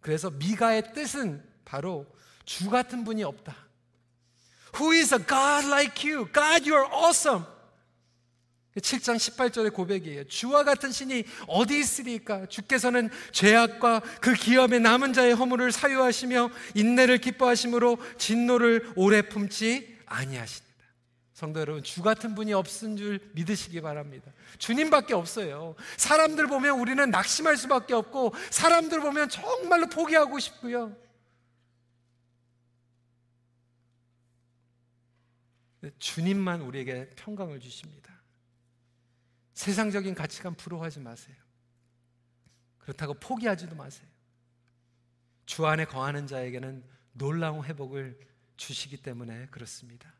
그래서 0.00 0.30
미가의 0.30 0.92
뜻은 0.92 1.44
바로 1.64 2.06
주 2.44 2.68
같은 2.68 3.04
분이 3.04 3.22
없다. 3.22 3.56
Who 4.74 4.92
is 4.92 5.14
a 5.14 5.18
God 5.18 5.66
like 5.68 6.08
you? 6.08 6.26
God, 6.32 6.68
you 6.68 6.74
are 6.74 6.88
awesome. 6.92 7.44
7장 8.76 9.16
18절의 9.16 9.72
고백이에요. 9.72 10.24
주와 10.24 10.64
같은 10.64 10.90
신이 10.90 11.24
어디 11.46 11.78
있으리까? 11.78 12.46
주께서는 12.46 13.10
죄악과 13.32 14.00
그 14.20 14.32
기업의 14.32 14.80
남은 14.80 15.12
자의 15.12 15.34
허물을 15.34 15.70
사유하시며 15.72 16.50
인내를 16.74 17.18
기뻐하심으로 17.18 17.98
진노를 18.16 18.92
오래 18.96 19.22
품지 19.22 19.98
아니하십니다. 20.06 20.72
성도 21.34 21.60
여러분, 21.60 21.82
주 21.82 22.02
같은 22.02 22.34
분이 22.34 22.52
없은 22.52 22.96
줄 22.96 23.18
믿으시기 23.32 23.80
바랍니다. 23.80 24.30
주님밖에 24.58 25.12
없어요. 25.12 25.74
사람들 25.96 26.46
보면 26.46 26.78
우리는 26.78 27.10
낙심할 27.10 27.56
수밖에 27.56 27.94
없고 27.94 28.32
사람들 28.50 29.00
보면 29.00 29.28
정말로 29.28 29.88
포기하고 29.88 30.38
싶고요. 30.38 30.96
주님만 35.98 36.60
우리에게 36.60 37.10
평강을 37.16 37.58
주십니다. 37.58 38.01
세상적인 39.62 40.16
가치관 40.16 40.56
부러워하지 40.56 40.98
마세요. 40.98 41.36
그렇다고 42.80 43.14
포기하지도 43.14 43.76
마세요. 43.76 44.08
주 45.46 45.64
안에 45.64 45.84
거하는 45.84 46.26
자에게는 46.26 46.84
놀라운 47.12 47.64
회복을 47.64 48.18
주시기 48.56 48.96
때문에 48.96 49.46
그렇습니다. 49.46 50.12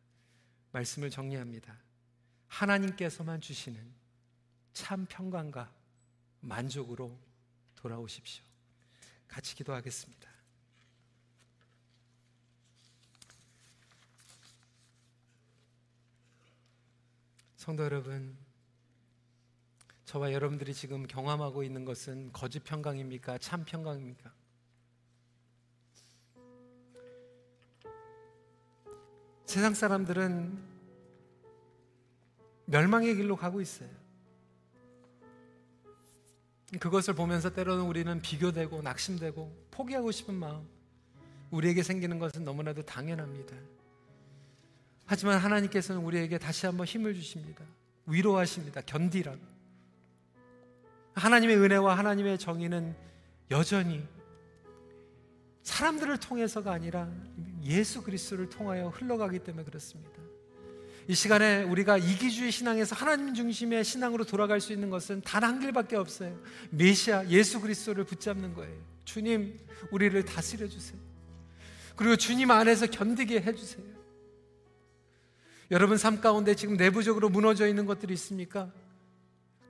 말씀을 0.71 1.11
정리합니다. 1.11 1.77
하나님께서만 2.47 3.41
주시는 3.41 3.85
참 4.75 5.07
평강과 5.07 5.75
만족으로 6.41 7.19
돌아오십시오. 7.75 8.45
같이 9.27 9.57
기도하겠습니다. 9.57 10.31
성도 17.57 17.83
여러분, 17.83 18.42
저와 20.13 20.31
여러분들이 20.35 20.75
지금 20.75 21.07
경험하고 21.07 21.63
있는 21.63 21.87
것은 21.87 22.35
거짓 22.35 22.63
평강입니까? 22.65 23.39
참 23.39 23.65
평강입니까? 23.65 24.31
세상 29.47 29.73
사람들은 29.73 30.59
멸망의 32.67 33.17
길로 33.17 33.37
가고 33.37 33.63
있어요. 33.63 33.89
그것을 36.79 37.15
보면서 37.15 37.49
때로는 37.55 37.87
우리는 37.87 38.21
비교되고 38.21 38.83
낙심되고 38.83 39.69
포기하고 39.71 40.11
싶은 40.11 40.35
마음, 40.35 40.69
우리에게 41.51 41.83
생기는 41.83 42.19
것은 42.19 42.45
너무나도 42.45 42.83
당연합니다. 42.83 43.57
하지만 45.07 45.39
하나님께서는 45.39 46.03
우리에게 46.03 46.37
다시 46.37 46.67
한번 46.67 46.85
힘을 46.85 47.15
주십니다. 47.15 47.65
위로하십니다. 48.05 48.83
견디라고. 48.83 49.52
하나님의 51.15 51.57
은혜와 51.57 51.97
하나님의 51.99 52.39
정의는 52.39 52.95
여전히 53.51 54.03
사람들을 55.63 56.17
통해서가 56.19 56.73
아니라 56.73 57.09
예수 57.65 58.03
그리스도를 58.03 58.49
통하여 58.49 58.89
흘러가기 58.89 59.41
때문에 59.41 59.65
그렇습니다. 59.65 60.11
이 61.09 61.15
시간에 61.15 61.65
우리가 61.65 61.99
이기주의 61.99 62.51
신앙에서 62.51 62.95
하나님 62.95 63.35
중심의 63.35 63.85
신앙으로 63.85 64.25
돌아갈 64.25 64.61
수 64.61 64.73
있는 64.73 64.89
것은 64.91 65.21
단 65.23 65.43
한 65.43 65.61
길밖에 65.61 65.97
없어요. 65.97 66.37
메시아 66.71 67.29
예수 67.29 67.61
그리스도를 67.61 68.05
붙잡는 68.05 68.55
거예요. 68.55 68.75
주님, 69.05 69.59
우리를 69.91 70.25
다스려 70.25 70.69
주세요. 70.69 70.99
그리고 71.97 72.17
주님 72.17 72.51
안에서 72.51 72.87
견디게 72.87 73.41
해 73.43 73.55
주세요. 73.55 73.85
여러분 75.71 75.99
삶 75.99 76.21
가운데 76.21 76.55
지금 76.55 76.77
내부적으로 76.77 77.29
무너져 77.29 77.67
있는 77.67 77.87
것들이 77.87 78.15
있습니까? 78.15 78.71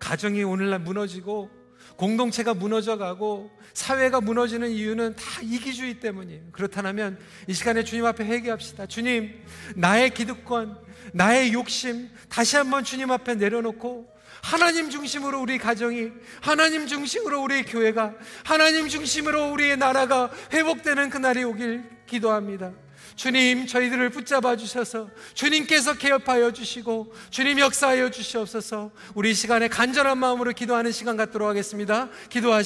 가정이 0.03 0.43
오늘날 0.43 0.81
무너지고 0.81 1.49
공동체가 1.97 2.55
무너져 2.55 2.99
가고 2.99 3.53
사회가 3.73 4.21
무너지는 4.21 4.69
이유는 4.71 5.15
다 5.15 5.23
이기주의 5.43 6.01
때문이에요. 6.01 6.43
그렇다면 6.51 7.19
이 7.47 7.55
시간에 7.55 7.85
주님 7.85 8.05
앞에 8.07 8.25
회개합시다. 8.25 8.87
주님, 8.87 9.33
나의 9.77 10.11
기득권, 10.11 10.77
나의 11.13 11.53
욕심 11.53 12.11
다시 12.29 12.57
한번 12.57 12.83
주님 12.83 13.13
앞에 13.13 13.37
내려놓고 13.37 14.13
하나님 14.43 14.91
중심으로 14.91 15.41
우리 15.41 15.57
가정이, 15.57 16.11
하나님 16.41 16.89
중심으로 16.89 17.41
우리 17.41 17.63
교회가, 17.63 18.17
하나님 18.45 18.89
중심으로 18.89 19.53
우리의 19.53 19.77
나라가 19.77 20.33
회복되는 20.53 21.11
그날이 21.11 21.45
오길 21.45 21.85
기도합니다. 22.07 22.73
주님 23.17 23.67
저희들을 23.67 24.11
붙잡아 24.11 24.57
주셔서 24.57 25.09
주님께서 25.35 25.95
개업하여 25.95 26.53
주시고 26.53 27.15
주님 27.31 27.59
역사하여 27.59 28.11
주시옵소서 28.11 28.91
우리 29.15 29.35
시간에 29.35 29.69
간절한 29.69 30.19
마음으로 30.19 30.53
기도하는 30.53 30.93
시간 30.93 31.17
갖도록 31.17 31.49
하겠습니다. 31.49 32.09
기도하시겠습니다. 32.31 32.63